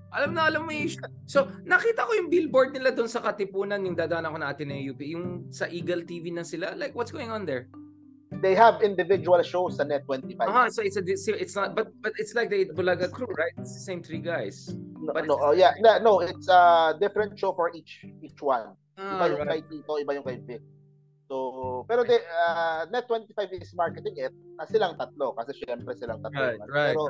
Alam 0.10 0.32
na 0.34 0.50
alam 0.50 0.66
mo 0.66 0.74
yung. 0.74 0.90
So, 1.30 1.46
nakita 1.70 2.10
ko 2.10 2.18
yung 2.18 2.34
billboard 2.34 2.74
nila 2.74 2.90
doon 2.90 3.06
sa 3.06 3.22
Katipunan, 3.22 3.86
yung 3.86 3.94
dadaanan 3.94 4.34
ko 4.34 4.40
natin 4.42 4.74
ng 4.74 4.82
UP, 4.90 5.02
yung 5.06 5.54
sa 5.54 5.70
Eagle 5.70 6.02
TV 6.02 6.34
na 6.34 6.42
sila. 6.42 6.74
Like, 6.74 6.98
what's 6.98 7.14
going 7.14 7.30
on 7.30 7.46
there? 7.46 7.70
They 8.30 8.54
have 8.54 8.86
individual 8.86 9.42
shows 9.42 9.82
sa 9.82 9.84
Net25. 9.90 10.38
Aha, 10.46 10.70
so 10.70 10.86
it's 10.86 10.96
a 10.96 11.04
it's 11.34 11.58
not 11.58 11.74
but 11.74 11.90
but 12.00 12.14
it's 12.22 12.38
like 12.38 12.54
the 12.54 12.70
Bulaga 12.72 13.10
crew, 13.10 13.28
right? 13.34 13.52
It's 13.58 13.74
the 13.74 13.82
same 13.82 14.06
three 14.06 14.22
guys. 14.22 14.70
No, 15.02 15.12
But 15.14 15.26
no, 15.26 15.40
oh, 15.42 15.52
yeah, 15.52 15.74
no, 15.82 15.98
no, 15.98 16.14
it's 16.22 16.48
a 16.48 16.94
different 17.02 17.40
show 17.40 17.58
for 17.58 17.74
each 17.74 18.06
each 18.22 18.38
one. 18.38 18.78
Iba 19.00 19.26
Ah, 19.26 19.28
yung 19.32 19.42
right. 19.48 19.64
kay 19.64 19.82
Tito, 19.82 19.94
iba 19.98 20.12
yung 20.14 20.28
kay 20.28 20.38
Vic. 20.44 20.62
So, 21.30 21.86
pero 21.88 22.04
de, 22.04 22.20
uh, 22.20 22.90
Net25 22.90 23.62
is 23.62 23.72
marketing 23.78 24.18
it 24.18 24.34
na 24.58 24.66
silang 24.66 24.98
tatlo 24.98 25.38
kasi 25.38 25.56
syempre 25.62 25.94
silang 25.96 26.20
tatlo. 26.26 26.42
Right, 26.42 26.60
naman. 26.60 26.68
right. 26.74 26.90
Pero 26.94 27.04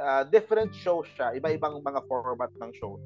uh, 0.00 0.22
different 0.32 0.72
show 0.72 1.04
siya, 1.04 1.36
iba-ibang 1.36 1.84
mga 1.84 2.00
format 2.08 2.50
ng 2.56 2.72
show. 2.76 2.96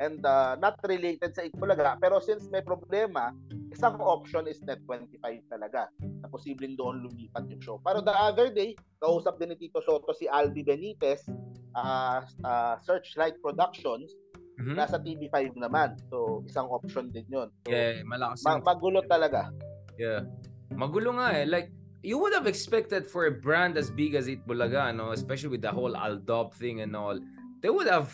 And 0.00 0.18
uh, 0.24 0.56
not 0.58 0.80
related 0.82 1.36
sa 1.36 1.44
Itbulaga, 1.46 2.00
pero 2.00 2.18
since 2.18 2.48
may 2.50 2.64
problema, 2.64 3.30
isang 3.70 4.00
option 4.02 4.48
is 4.50 4.58
Net25 4.66 5.46
talaga 5.46 5.88
na 6.00 6.09
posibleng 6.30 6.78
doon 6.78 7.02
lumipat 7.02 7.50
yung 7.50 7.60
show. 7.60 7.76
Pero 7.82 8.00
the 8.00 8.14
other 8.14 8.48
day, 8.48 8.72
kausap 8.96 9.36
din 9.36 9.50
ni 9.50 9.58
Tito 9.58 9.82
Soto 9.82 10.14
si 10.14 10.30
Albi 10.30 10.62
Benitez, 10.62 11.26
uh, 11.74 12.22
uh, 12.40 12.74
Searchlight 12.80 13.42
Productions, 13.42 14.14
Mhm. 14.60 14.76
nasa 14.76 15.00
TV5 15.00 15.56
naman. 15.56 15.96
So, 16.12 16.44
isang 16.44 16.68
option 16.68 17.08
din 17.08 17.24
yun. 17.26 17.48
So, 17.64 17.72
Yeah, 17.72 18.04
malakas 18.04 18.44
ma- 18.44 18.60
magulo 18.60 19.00
talaga. 19.02 19.48
Yeah. 19.96 20.28
Magulo 20.70 21.16
nga 21.16 21.32
eh. 21.32 21.48
Like, 21.48 21.72
you 22.04 22.20
would 22.20 22.32
have 22.32 22.44
expected 22.44 23.08
for 23.08 23.24
a 23.24 23.32
brand 23.32 23.80
as 23.80 23.88
big 23.88 24.12
as 24.12 24.28
Itbulaga, 24.28 24.92
no? 24.92 25.12
especially 25.12 25.48
with 25.48 25.64
the 25.64 25.72
whole 25.72 25.96
Aldop 25.96 26.52
thing 26.52 26.84
and 26.84 26.92
all, 26.92 27.16
they 27.60 27.72
would 27.72 27.88
have 27.88 28.12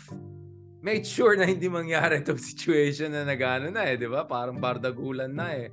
made 0.79 1.03
sure 1.03 1.35
na 1.39 1.43
hindi 1.43 1.67
mangyari 1.67 2.23
itong 2.23 2.39
situation 2.39 3.11
na 3.11 3.27
nagano 3.27 3.67
na 3.67 3.83
eh, 3.83 3.99
di 3.99 4.07
ba? 4.07 4.23
Parang 4.23 4.55
bardagulan 4.55 5.35
na 5.35 5.51
eh. 5.51 5.67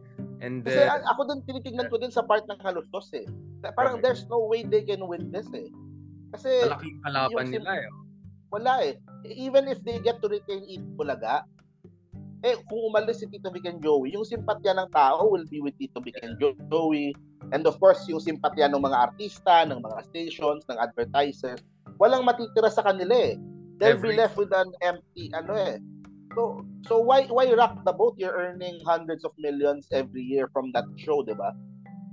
And 0.44 0.60
Kasi 0.60 0.76
uh, 0.78 0.92
a- 0.92 1.06
ako 1.10 1.24
din 1.24 1.40
tinitingnan 1.48 1.88
ko 1.88 1.96
din 1.96 2.12
sa 2.12 2.20
part 2.20 2.44
ng 2.44 2.60
halustos 2.60 3.08
eh. 3.16 3.24
Parang 3.72 3.96
Okay. 3.96 4.04
there's 4.04 4.28
no 4.28 4.44
way 4.44 4.60
they 4.60 4.84
can 4.84 5.00
win 5.08 5.32
this 5.32 5.48
eh. 5.56 5.72
Kasi 6.36 6.68
malaking 6.68 7.00
kalaban 7.00 7.46
nila 7.48 7.72
eh. 7.80 7.88
wala 8.52 8.72
eh. 8.84 8.94
Even 9.24 9.64
if 9.66 9.80
they 9.82 9.96
get 9.98 10.20
to 10.20 10.28
retain 10.28 10.62
Eat 10.68 10.84
Bulaga, 10.94 11.48
eh 12.44 12.60
kung 12.68 12.92
umalis 12.92 13.24
si 13.24 13.26
Tito 13.26 13.48
Vic 13.48 13.64
and 13.64 13.80
Joey, 13.80 14.12
yung 14.12 14.22
simpatya 14.22 14.76
ng 14.76 14.92
tao 14.92 15.24
will 15.26 15.48
be 15.48 15.64
with 15.64 15.72
Tito 15.80 15.96
Vic 15.98 16.20
and 16.20 16.36
Joey. 16.68 17.16
And 17.56 17.64
of 17.64 17.80
course, 17.80 18.04
yung 18.04 18.20
simpatya 18.20 18.68
ng 18.68 18.84
mga 18.84 19.10
artista, 19.10 19.64
ng 19.64 19.80
mga 19.80 19.98
stations, 20.12 20.60
ng 20.68 20.76
advertisers, 20.76 21.64
walang 21.96 22.28
matitira 22.28 22.68
sa 22.68 22.84
kanila 22.84 23.16
eh. 23.16 23.40
They'll 23.80 23.96
be 23.96 24.12
Every- 24.12 24.20
left 24.20 24.36
with 24.36 24.52
an 24.52 24.70
empty 24.84 25.32
ano 25.32 25.56
eh. 25.56 25.80
So 26.34 26.66
so 26.86 26.98
why 27.00 27.26
why 27.30 27.48
rock 27.54 27.82
the 27.86 27.94
boat? 27.94 28.18
You're 28.18 28.34
earning 28.34 28.82
hundreds 28.82 29.24
of 29.24 29.32
millions 29.38 29.86
every 29.94 30.22
year 30.22 30.50
from 30.50 30.74
that 30.74 30.84
show, 30.98 31.22
'di 31.22 31.34
ba? 31.38 31.54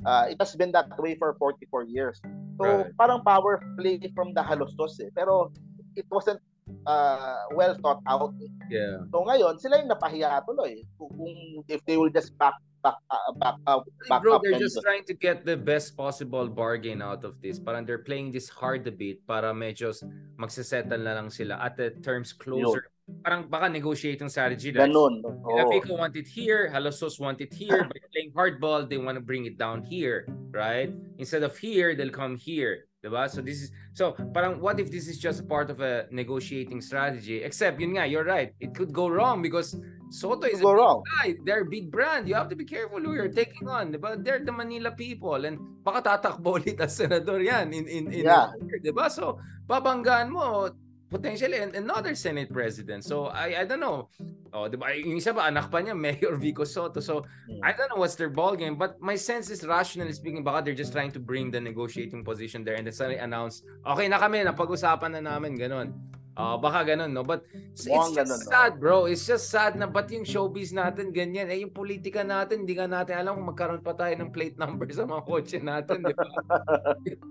Uh, 0.02 0.26
it 0.34 0.38
has 0.42 0.54
been 0.58 0.74
that 0.74 0.90
way 0.98 1.14
for 1.18 1.34
44 1.38 1.86
years. 1.86 2.18
So 2.58 2.66
Right. 2.66 2.94
parang 2.98 3.22
power 3.26 3.62
play 3.78 4.02
from 4.14 4.34
the 4.34 4.42
halustos 4.42 4.98
eh. 5.02 5.10
Pero 5.14 5.50
it 5.98 6.06
wasn't 6.10 6.42
uh, 6.86 7.50
well 7.54 7.78
thought 7.82 8.02
out. 8.10 8.34
eh. 8.42 8.50
Yeah. 8.70 9.06
So 9.14 9.26
ngayon, 9.26 9.58
sila 9.62 9.82
yung 9.82 9.90
napahiya 9.94 10.42
tuloy. 10.46 10.86
Kung, 10.98 11.66
if 11.70 11.82
they 11.86 11.98
will 11.98 12.10
just 12.14 12.34
back 12.38 12.58
back 12.82 12.98
uh, 13.14 13.34
back 13.38 13.58
up 13.70 13.86
back 14.10 14.22
Bro, 14.26 14.38
up 14.38 14.42
they're 14.42 14.58
just 14.58 14.82
trying 14.82 15.06
to 15.06 15.14
get 15.14 15.46
the 15.46 15.58
best 15.58 15.94
possible 15.98 16.50
bargain 16.50 17.02
out 17.02 17.22
of 17.26 17.38
this. 17.42 17.62
Parang 17.62 17.86
they're 17.86 18.02
playing 18.02 18.34
this 18.34 18.50
hard 18.50 18.82
debate 18.86 19.22
para 19.30 19.54
medyo 19.54 19.94
magsasettle 20.38 21.02
na 21.02 21.14
lang 21.18 21.30
sila 21.30 21.62
at 21.62 21.78
the 21.78 21.94
terms 22.02 22.34
closer. 22.34 22.90
Parang 23.24 23.50
baka 23.50 23.68
negotiating 23.70 24.30
strategy. 24.30 24.72
Like, 24.72 24.90
ganun. 24.90 25.22
Yeah, 25.26 25.66
Oo. 25.68 25.72
Pico 25.74 25.98
want 25.98 26.16
it 26.16 26.28
here, 26.28 26.70
Halosos 26.74 27.20
want 27.20 27.42
it 27.42 27.54
here. 27.54 27.84
By 27.86 28.00
playing 28.14 28.32
hardball, 28.34 28.88
they 28.90 28.98
want 28.98 29.16
to 29.18 29.24
bring 29.24 29.46
it 29.46 29.58
down 29.58 29.84
here, 29.84 30.26
right? 30.54 30.90
Instead 31.18 31.44
of 31.44 31.58
here, 31.58 31.94
they'll 31.94 32.14
come 32.14 32.38
here. 32.38 32.88
Diba? 33.02 33.26
So 33.26 33.42
this 33.42 33.66
is 33.66 33.70
so 33.98 34.14
parang 34.30 34.62
what 34.62 34.78
if 34.78 34.94
this 34.94 35.10
is 35.10 35.18
just 35.18 35.42
a 35.42 35.48
part 35.50 35.74
of 35.74 35.82
a 35.82 36.06
negotiating 36.14 36.82
strategy? 36.86 37.42
Except 37.42 37.82
yun 37.82 37.98
nga, 37.98 38.06
you're 38.06 38.24
right. 38.26 38.54
It 38.62 38.78
could 38.78 38.94
go 38.94 39.10
wrong 39.10 39.42
because 39.42 39.74
Soto 40.14 40.46
is 40.46 40.62
go 40.62 40.70
a 40.70 40.74
big 40.74 40.78
wrong. 40.78 40.98
guy. 41.18 41.28
They're 41.42 41.66
a 41.66 41.72
big 41.72 41.90
brand. 41.90 42.30
You 42.30 42.38
have 42.38 42.46
to 42.54 42.56
be 42.56 42.62
careful 42.66 43.02
who 43.02 43.18
you're 43.18 43.34
taking 43.34 43.66
on. 43.66 43.90
Diba? 43.90 44.22
They're 44.22 44.46
the 44.46 44.54
Manila 44.54 44.94
people 44.94 45.34
and 45.50 45.58
baka 45.82 46.06
tatakbo 46.06 46.56
ulit 46.62 46.78
as 46.78 46.94
senador 46.94 47.42
yan 47.42 47.74
in 47.74 47.90
in 47.90 48.06
in 48.14 48.22
Yeah. 48.30 48.54
year, 48.62 48.78
diba? 48.86 49.10
So 49.10 49.42
babanggaan 49.66 50.30
mo 50.30 50.70
potentially 51.12 51.60
an- 51.60 51.76
another 51.76 52.16
Senate 52.16 52.48
president. 52.48 53.04
So 53.04 53.28
I 53.28 53.62
I 53.62 53.64
don't 53.68 53.84
know. 53.84 54.08
Oh, 54.56 54.68
'di 54.72 54.80
ba? 54.80 54.96
Yung 54.96 55.20
isa 55.20 55.36
ba 55.36 55.52
anak 55.52 55.68
pa 55.68 55.84
niya 55.84 55.92
Mayor 56.08 56.40
Vico 56.40 56.64
Soto. 56.64 57.04
So 57.04 57.28
Hmm. 57.52 57.60
I 57.62 57.76
don't 57.76 57.92
know 57.92 58.00
what's 58.00 58.16
their 58.16 58.32
ball 58.32 58.56
game, 58.56 58.80
but 58.80 58.96
my 59.04 59.20
sense 59.20 59.52
is 59.52 59.68
rationally 59.68 60.16
speaking 60.16 60.40
baka 60.42 60.64
they're 60.64 60.78
just 60.78 60.96
trying 60.96 61.12
to 61.12 61.20
bring 61.20 61.52
the 61.52 61.60
negotiating 61.60 62.24
position 62.24 62.64
there 62.64 62.80
and 62.80 62.88
then 62.88 62.96
suddenly 62.96 63.20
announce, 63.20 63.62
okay 63.84 64.08
na 64.08 64.16
kami, 64.16 64.40
napag-usapan 64.48 65.20
na 65.20 65.36
namin 65.36 65.60
ganun. 65.60 65.92
Uh, 66.32 66.56
baka 66.56 66.96
ganun, 66.96 67.12
no? 67.12 67.28
But 67.28 67.44
it's, 67.52 67.84
it's 67.84 67.92
Mukhang 67.92 68.16
just 68.16 68.32
ganun, 68.32 68.42
sad, 68.48 68.72
bro. 68.80 69.04
It's 69.04 69.28
just 69.28 69.52
sad 69.52 69.76
na 69.76 69.84
ba't 69.84 70.08
yung 70.16 70.24
showbiz 70.24 70.72
natin 70.72 71.12
ganyan? 71.12 71.52
Eh, 71.52 71.60
yung 71.68 71.76
politika 71.76 72.24
natin, 72.24 72.64
hindi 72.64 72.72
ka 72.72 72.88
natin 72.88 73.20
alam 73.20 73.36
kung 73.36 73.52
magkaroon 73.52 73.84
pa 73.84 73.92
tayo 73.92 74.16
ng 74.16 74.32
plate 74.32 74.56
number 74.56 74.88
sa 74.96 75.04
mga 75.04 75.24
kotse 75.28 75.60
natin, 75.60 76.08
di 76.08 76.16
ba? 76.16 76.26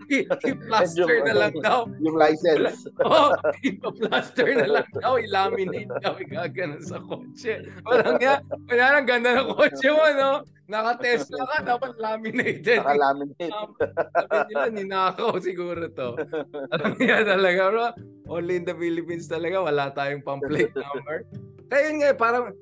I-plaster 0.53 1.25
na 1.25 1.33
lang 1.33 1.55
daw. 1.65 1.89
Yung 2.05 2.17
license. 2.17 2.85
Oh, 3.01 3.33
ipa-plaster 3.65 4.61
na 4.61 4.69
lang 4.69 4.89
daw, 5.01 5.17
i-laminate 5.17 5.91
daw, 6.05 6.15
igaganon 6.21 6.85
sa 6.85 7.01
kotse. 7.01 7.65
Walang 7.89 8.21
nga, 8.21 8.45
wala 8.69 8.85
nang 9.01 9.09
ganda 9.09 9.31
ng 9.41 9.49
kotse 9.57 9.89
mo, 9.89 10.05
no? 10.13 10.33
Naka-Tesla 10.71 11.43
ka, 11.43 11.57
dapat 11.75 11.99
laminated. 11.99 12.79
Nakalaminate. 12.79 13.51
Um, 13.51 13.75
sabi 13.75 14.51
nila, 14.55 14.69
ninakaw 14.71 15.35
siguro 15.43 15.91
to. 15.91 16.15
Alam 16.75 16.95
niya 16.95 17.27
talaga, 17.27 17.63
bro. 17.75 17.89
Only 18.31 18.63
in 18.63 18.65
the 18.65 18.77
Philippines 18.79 19.27
talaga, 19.27 19.59
wala 19.67 19.91
tayong 19.91 20.23
pang-plate 20.23 20.71
number. 20.79 21.27
Kaya 21.67 21.83
yun 21.91 21.97
nga, 21.99 22.09
eh, 22.15 22.17
parang, 22.17 22.55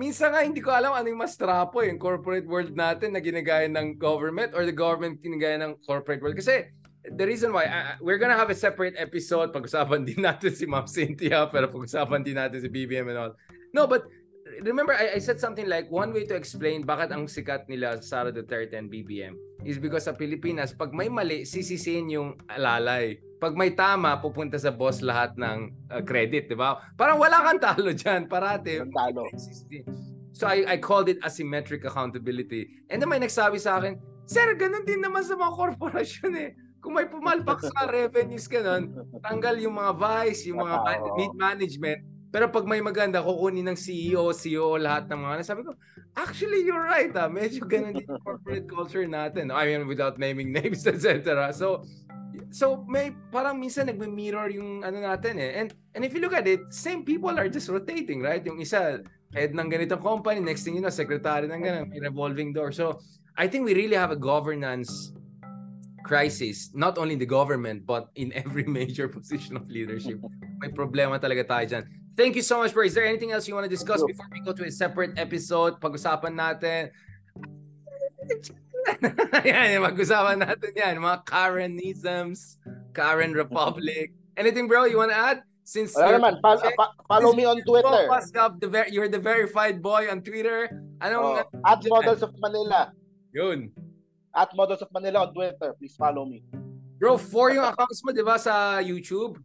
minsan 0.00 0.32
nga 0.32 0.40
hindi 0.40 0.64
ko 0.64 0.72
alam 0.72 0.96
ano 0.96 1.12
yung 1.12 1.20
mas 1.20 1.36
trapo 1.36 1.84
eh, 1.84 1.92
yung 1.92 2.00
corporate 2.00 2.48
world 2.48 2.72
natin 2.72 3.12
na 3.12 3.20
ginagaya 3.20 3.68
ng 3.68 4.00
government 4.00 4.56
or 4.56 4.64
the 4.64 4.72
government 4.72 5.20
ginagaya 5.20 5.60
ng 5.60 5.76
corporate 5.84 6.24
world. 6.24 6.40
Kasi, 6.40 6.72
the 7.04 7.24
reason 7.28 7.52
why, 7.52 7.68
uh, 7.68 8.00
we're 8.00 8.16
gonna 8.16 8.36
have 8.36 8.48
a 8.48 8.56
separate 8.56 8.96
episode, 8.96 9.52
pag-usapan 9.52 10.04
din 10.08 10.24
natin 10.24 10.56
si 10.56 10.64
Ma'am 10.64 10.88
Cynthia, 10.88 11.44
pero 11.52 11.68
pag-usapan 11.68 12.24
din 12.24 12.40
natin 12.40 12.64
si 12.64 12.72
BBM 12.72 13.12
and 13.12 13.20
all. 13.20 13.34
No, 13.70 13.86
but 13.86 14.08
remember 14.62 14.92
I, 14.92 15.16
I 15.16 15.20
said 15.22 15.38
something 15.38 15.70
like 15.70 15.86
one 15.90 16.10
way 16.10 16.26
to 16.26 16.34
explain 16.34 16.82
bakit 16.82 17.14
ang 17.14 17.30
sikat 17.30 17.70
nila 17.70 18.02
Sara 18.02 18.34
Duterte 18.34 18.74
and 18.74 18.90
BBM 18.90 19.38
is 19.62 19.78
because 19.78 20.10
sa 20.10 20.14
Pilipinas 20.16 20.74
pag 20.74 20.90
may 20.90 21.06
mali 21.06 21.46
sisisihin 21.46 22.10
yung 22.10 22.28
alalay 22.50 23.18
pag 23.40 23.56
may 23.56 23.72
tama 23.72 24.18
pupunta 24.18 24.58
sa 24.60 24.74
boss 24.74 25.00
lahat 25.00 25.36
ng 25.38 25.70
uh, 25.92 26.02
credit 26.02 26.50
di 26.50 26.56
ba 26.58 26.82
parang 26.98 27.16
wala 27.16 27.40
kang 27.46 27.60
talo 27.62 27.94
diyan 27.94 28.26
parati 28.26 28.82
talo. 28.90 29.24
So 30.40 30.46
I, 30.46 30.64
I 30.64 30.76
called 30.78 31.12
it 31.12 31.20
asymmetric 31.20 31.84
accountability. 31.84 32.70
And 32.88 33.02
then 33.02 33.12
may 33.12 33.20
nagsabi 33.20 33.60
sa 33.60 33.76
akin, 33.76 34.00
Sir, 34.24 34.54
ganun 34.54 34.86
din 34.86 35.02
naman 35.02 35.26
sa 35.26 35.34
mga 35.34 35.52
korporasyon 35.52 36.32
eh. 36.38 36.50
Kung 36.80 36.96
may 36.96 37.10
pumalpak 37.10 37.60
sa 37.60 37.84
revenues 37.92 38.48
ka 38.48 38.62
nun, 38.62 38.94
tanggal 39.20 39.58
yung 39.60 39.76
mga 39.76 39.92
vice, 40.00 40.48
yung 40.48 40.64
mga 40.64 40.76
Oo. 40.80 41.18
mid 41.18 41.34
management. 41.36 42.00
Pero 42.30 42.46
pag 42.46 42.62
may 42.62 42.78
maganda, 42.78 43.18
kukunin 43.18 43.66
ng 43.66 43.78
CEO, 43.78 44.30
CEO, 44.30 44.78
lahat 44.78 45.10
ng 45.10 45.18
mga, 45.18 45.34
sabi 45.42 45.66
ko, 45.66 45.74
actually, 46.14 46.62
you're 46.62 46.86
right 46.86 47.10
ah. 47.18 47.26
Medyo 47.26 47.66
ganun 47.66 47.98
din 47.98 48.06
corporate 48.22 48.70
culture 48.70 49.02
natin. 49.02 49.50
I 49.50 49.66
mean, 49.66 49.90
without 49.90 50.14
naming 50.14 50.54
names, 50.58 50.86
etc. 50.86 51.50
So, 51.50 51.82
so 52.54 52.86
may 52.86 53.10
parang 53.34 53.58
minsan 53.58 53.90
nagme-mirror 53.90 54.54
yung 54.54 54.86
ano 54.86 55.02
natin 55.02 55.42
eh. 55.42 55.58
And 55.58 55.74
and 55.98 56.06
if 56.06 56.14
you 56.14 56.22
look 56.22 56.34
at 56.34 56.46
it, 56.46 56.70
same 56.70 57.02
people 57.02 57.34
are 57.34 57.50
just 57.50 57.66
rotating, 57.66 58.22
right? 58.22 58.42
Yung 58.46 58.62
isa 58.62 59.02
head 59.34 59.50
ng 59.50 59.66
ganitong 59.66 60.02
company, 60.02 60.38
next 60.38 60.62
thing 60.62 60.78
you 60.78 60.82
know, 60.82 60.90
secretary 60.90 61.50
ng 61.50 61.62
ganun, 61.62 61.90
may 61.90 61.98
revolving 61.98 62.54
door. 62.54 62.70
So, 62.70 63.02
I 63.34 63.50
think 63.50 63.66
we 63.66 63.74
really 63.74 63.98
have 63.98 64.14
a 64.14 64.18
governance 64.18 65.10
crisis, 66.02 66.70
not 66.74 66.98
only 66.98 67.14
in 67.14 67.22
the 67.22 67.28
government, 67.28 67.86
but 67.86 68.10
in 68.14 68.34
every 68.34 68.64
major 68.78 69.06
position 69.06 69.58
of 69.58 69.66
leadership. 69.70 70.18
May 70.58 70.70
problema 70.70 71.18
talaga 71.18 71.46
tayo 71.46 71.64
dyan. 71.66 71.84
Thank 72.20 72.36
you 72.36 72.44
so 72.44 72.60
much, 72.60 72.76
bro. 72.76 72.84
Is 72.84 72.92
there 72.92 73.08
anything 73.08 73.32
else 73.32 73.48
you 73.48 73.56
want 73.56 73.64
to 73.64 73.72
discuss 73.72 74.04
before 74.04 74.28
we 74.28 74.44
go 74.44 74.52
to 74.52 74.68
a 74.68 74.70
separate 74.70 75.16
episode? 75.16 75.80
Pag-usapan 75.80 76.36
natin. 76.36 76.92
yan, 79.48 79.80
mag-usapan 79.80 80.44
natin 80.44 80.70
yan. 80.76 81.00
Mga 81.00 81.24
Karenisms, 81.24 82.60
Karen 82.92 83.32
Republic. 83.32 84.12
Anything, 84.36 84.68
bro, 84.68 84.84
you 84.84 85.00
want 85.00 85.08
to 85.08 85.16
add? 85.16 85.40
Since 85.64 85.96
Wala 85.96 86.20
naman. 86.20 86.44
Fol- 86.44 86.60
Check. 86.60 86.76
pa- 86.76 86.92
follow 87.08 87.32
me 87.32 87.48
on 87.48 87.64
Twitter. 87.64 88.04
Up 88.36 88.60
the 88.60 88.68
ver- 88.68 88.92
you're 88.92 89.08
the 89.08 89.22
verified 89.22 89.80
boy 89.80 90.12
on 90.12 90.20
Twitter. 90.20 90.68
Anong 91.00 91.40
Oh, 91.40 91.60
at 91.64 91.80
Models 91.88 92.20
of 92.20 92.36
Manila. 92.36 92.92
yun? 93.32 93.72
At 94.36 94.52
Models 94.52 94.84
of 94.84 94.92
Manila 94.92 95.24
on 95.24 95.32
Twitter. 95.32 95.72
Please 95.80 95.96
follow 95.96 96.28
me. 96.28 96.44
Bro, 97.00 97.16
four 97.16 97.48
yung 97.48 97.64
accounts 97.64 98.04
mo, 98.04 98.12
di 98.12 98.20
ba, 98.20 98.36
sa 98.36 98.76
YouTube? 98.84 99.40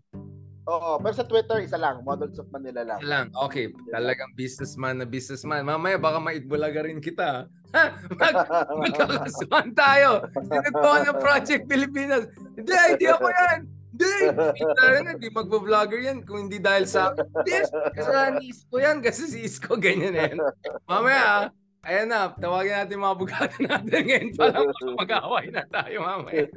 Oo, 0.65 0.97
pero 0.97 1.13
sa 1.13 1.25
Twitter, 1.25 1.61
isa 1.61 1.77
lang. 1.77 2.01
Models 2.01 2.41
of 2.41 2.49
Manila 2.49 2.81
lang. 2.81 2.97
Isa 2.97 3.09
lang. 3.09 3.25
Okay, 3.37 3.69
talagang 3.93 4.33
businessman 4.33 4.97
na 4.97 5.05
businessman. 5.05 5.61
Mamaya 5.61 6.01
baka 6.01 6.17
maitbulaga 6.17 6.81
rin 6.89 6.97
kita. 6.97 7.45
Ha? 7.75 7.83
Mag, 8.17 8.35
magkakasuhan 8.81 9.69
tayo. 9.77 10.25
Sinutuan 10.33 11.01
ng 11.05 11.19
Project 11.21 11.63
Pilipinas. 11.69 12.25
Hindi, 12.57 12.73
hindi 12.97 13.05
ako 13.05 13.27
yan. 13.29 13.59
Hindi. 13.95 14.13
Hindi, 14.59 15.09
hindi 15.15 15.27
magbo-vlogger 15.31 16.01
yan 16.03 16.19
kung 16.27 16.49
hindi 16.49 16.59
dahil 16.59 16.83
sa 16.83 17.15
Yes, 17.47 17.71
kasalanan 17.95 18.43
ni 18.43 18.51
Isko 18.51 18.75
yan 18.75 18.99
kasi 18.99 19.21
si 19.31 19.39
Isko 19.47 19.79
ganyan 19.79 20.17
yan. 20.17 20.35
Mamaya, 20.83 21.53
ayan 21.85 22.09
na, 22.09 22.33
tawagin 22.33 22.75
natin 22.81 22.97
mga 22.97 23.17
bugado 23.17 23.55
natin 23.69 23.99
ngayon 24.09 24.29
para 24.33 24.57
mag-away 24.97 25.45
na 25.53 25.63
tayo 25.69 26.01
mamaya. 26.01 26.49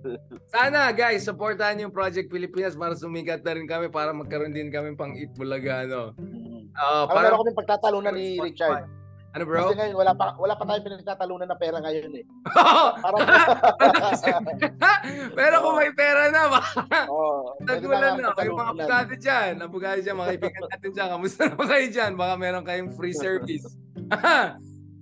Sana 0.54 0.92
guys, 0.92 1.24
supportahan 1.24 1.80
yung 1.80 1.90
Project 1.90 2.28
Pilipinas 2.28 2.76
para 2.76 2.92
sumikat 2.92 3.40
na 3.40 3.56
rin 3.56 3.64
kami 3.64 3.88
para 3.88 4.12
magkaroon 4.12 4.52
din 4.52 4.68
kami 4.68 4.92
pang 4.94 5.16
Itbulaga 5.16 5.88
ano. 5.88 6.12
Mm. 6.20 6.68
Uh, 6.76 7.08
Ano 7.08 7.16
meron 7.16 7.40
kaming 7.42 7.58
pagtatalunan 7.58 8.12
ni 8.12 8.36
Richard. 8.38 8.86
Ano 9.34 9.50
bro? 9.50 9.66
Kasi 9.66 9.82
ngayon, 9.82 9.98
wala 9.98 10.12
pa, 10.14 10.38
wala 10.38 10.54
pa 10.54 10.62
tayong 10.62 10.86
pinagtatalunan 10.86 11.50
na 11.50 11.58
pera 11.58 11.82
ngayon 11.82 12.22
eh. 12.22 12.24
Pero 15.38 15.54
kung 15.58 15.74
may 15.74 15.90
pera 15.90 16.30
na, 16.30 16.46
baka 16.46 16.86
Oo. 17.10 17.58
pwede 17.58 17.66
Tagulan 17.66 18.14
na, 18.14 18.30
kayo 18.30 18.54
mga 18.54 18.70
abogado 18.70 19.12
dyan. 19.18 19.52
Abogado 19.58 19.98
dyan, 20.06 20.16
mga 20.22 20.28
kaibigan 20.38 20.62
natin 20.70 20.90
dyan. 20.94 21.08
Kamusta 21.18 21.42
naman 21.50 21.66
kayo 21.66 21.86
dyan? 21.90 22.12
Baka 22.14 22.34
meron 22.38 22.62
kayong 22.62 22.94
free 22.94 23.16
service. 23.18 23.66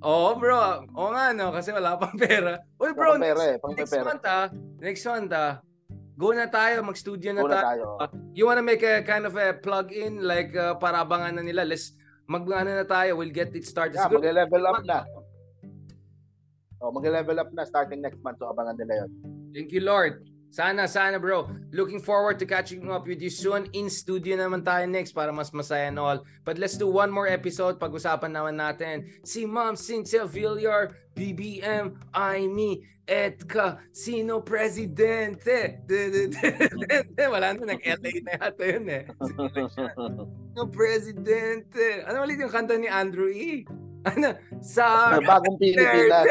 Oo 0.02 0.34
bro, 0.34 0.82
oo 0.98 1.08
nga 1.14 1.30
no, 1.30 1.54
kasi 1.54 1.70
wala 1.70 1.94
pang 1.94 2.18
pera. 2.18 2.58
Uy 2.82 2.90
bro, 2.90 3.14
Pang 3.16 3.22
pera 3.22 3.42
eh, 3.54 3.56
pang 3.62 3.74
next 3.78 3.92
pera. 3.94 4.04
month 4.04 4.24
ah, 4.26 4.46
next 4.82 5.02
month 5.06 5.30
ah, 5.30 5.62
go 6.18 6.34
na 6.34 6.50
tayo, 6.50 6.82
mag-studio 6.82 7.30
na 7.30 7.42
Una 7.46 7.54
tayo. 7.62 7.86
tayo. 8.02 8.10
You 8.34 8.50
wanna 8.50 8.66
make 8.66 8.82
a 8.82 9.06
kind 9.06 9.24
of 9.24 9.38
a 9.38 9.54
plug-in, 9.54 10.26
like 10.26 10.52
uh, 10.58 10.74
para 10.76 11.06
abangan 11.06 11.38
na 11.38 11.42
nila, 11.46 11.62
let's 11.62 11.94
mag 12.26 12.42
ano 12.46 12.74
na 12.74 12.86
tayo, 12.86 13.14
we'll 13.14 13.30
get 13.34 13.54
it 13.54 13.62
started. 13.62 13.94
Yeah, 13.94 14.10
mag-level 14.10 14.62
up 14.66 14.82
na. 14.82 15.06
Oh, 16.82 16.90
mag-level 16.90 17.38
up 17.38 17.50
na 17.54 17.62
starting 17.62 18.02
next 18.02 18.18
month. 18.26 18.42
So, 18.42 18.50
abangan 18.50 18.74
nila 18.74 19.06
yun. 19.06 19.10
Thank 19.54 19.70
you, 19.70 19.86
Lord. 19.86 20.18
Sana, 20.52 20.84
sana, 20.84 21.16
bro. 21.16 21.48
Looking 21.72 21.96
forward 21.96 22.36
to 22.40 22.44
catching 22.44 22.84
up 22.92 23.08
with 23.08 23.24
you 23.24 23.32
soon. 23.32 23.72
In 23.72 23.88
studio 23.88 24.36
naman 24.36 24.60
tayo 24.60 24.84
next 24.84 25.16
para 25.16 25.32
mas 25.32 25.48
masaya 25.48 25.88
and 25.88 25.96
all. 25.96 26.20
But 26.44 26.60
let's 26.60 26.76
do 26.76 26.92
one 26.92 27.08
more 27.08 27.24
episode. 27.24 27.80
Pag-usapan 27.80 28.36
naman 28.36 28.60
natin 28.60 29.08
si 29.24 29.48
Ma'am 29.48 29.80
Cynthia 29.80 30.28
Villar, 30.28 30.92
BBM, 31.16 31.96
I, 32.12 32.52
me, 32.52 32.84
Edka, 33.08 33.80
sino 33.96 34.44
presidente? 34.44 35.80
Wala 37.16 37.56
na, 37.56 37.72
nag-LA 37.72 38.12
na 38.20 38.32
yata 38.36 38.64
yun 38.68 38.86
eh. 38.92 39.08
Sino 39.72 40.68
presidente? 40.68 42.04
Ano 42.04 42.28
ulit 42.28 42.36
yung 42.36 42.52
kanta 42.52 42.76
ni 42.76 42.92
Andrew 42.92 43.32
E? 43.32 43.64
Ano? 44.04 44.36
Sa 44.60 45.16
bagong 45.16 45.56
Pilipinas. 45.56 46.28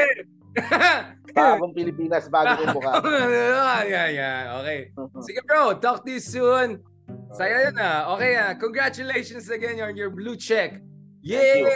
Duterte. 1.31 1.59
Bagong 1.59 1.73
Pilipinas, 1.73 2.27
bagong 2.27 2.75
mukha. 2.75 2.93
yeah, 3.87 4.07
yeah. 4.11 4.59
Okay. 4.61 4.91
Sige 5.23 5.41
bro, 5.47 5.73
talk 5.79 6.03
to 6.03 6.11
you 6.11 6.19
soon. 6.19 6.83
Saya 7.31 7.71
yun 7.71 7.79
ah. 7.79 8.11
Okay 8.15 8.35
ah. 8.35 8.51
Congratulations 8.59 9.47
again 9.47 9.79
on 9.79 9.95
your 9.95 10.11
blue 10.11 10.35
check. 10.35 10.83
Yeah! 11.23 11.71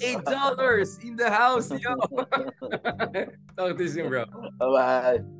Eight 0.00 0.24
dollars 0.24 0.96
in 1.04 1.16
the 1.16 1.28
house, 1.28 1.68
yo. 1.70 1.92
talk 3.56 3.76
to 3.76 3.82
you 3.84 3.88
soon, 3.88 4.08
bro. 4.08 4.24
Bye-bye. 4.56 5.39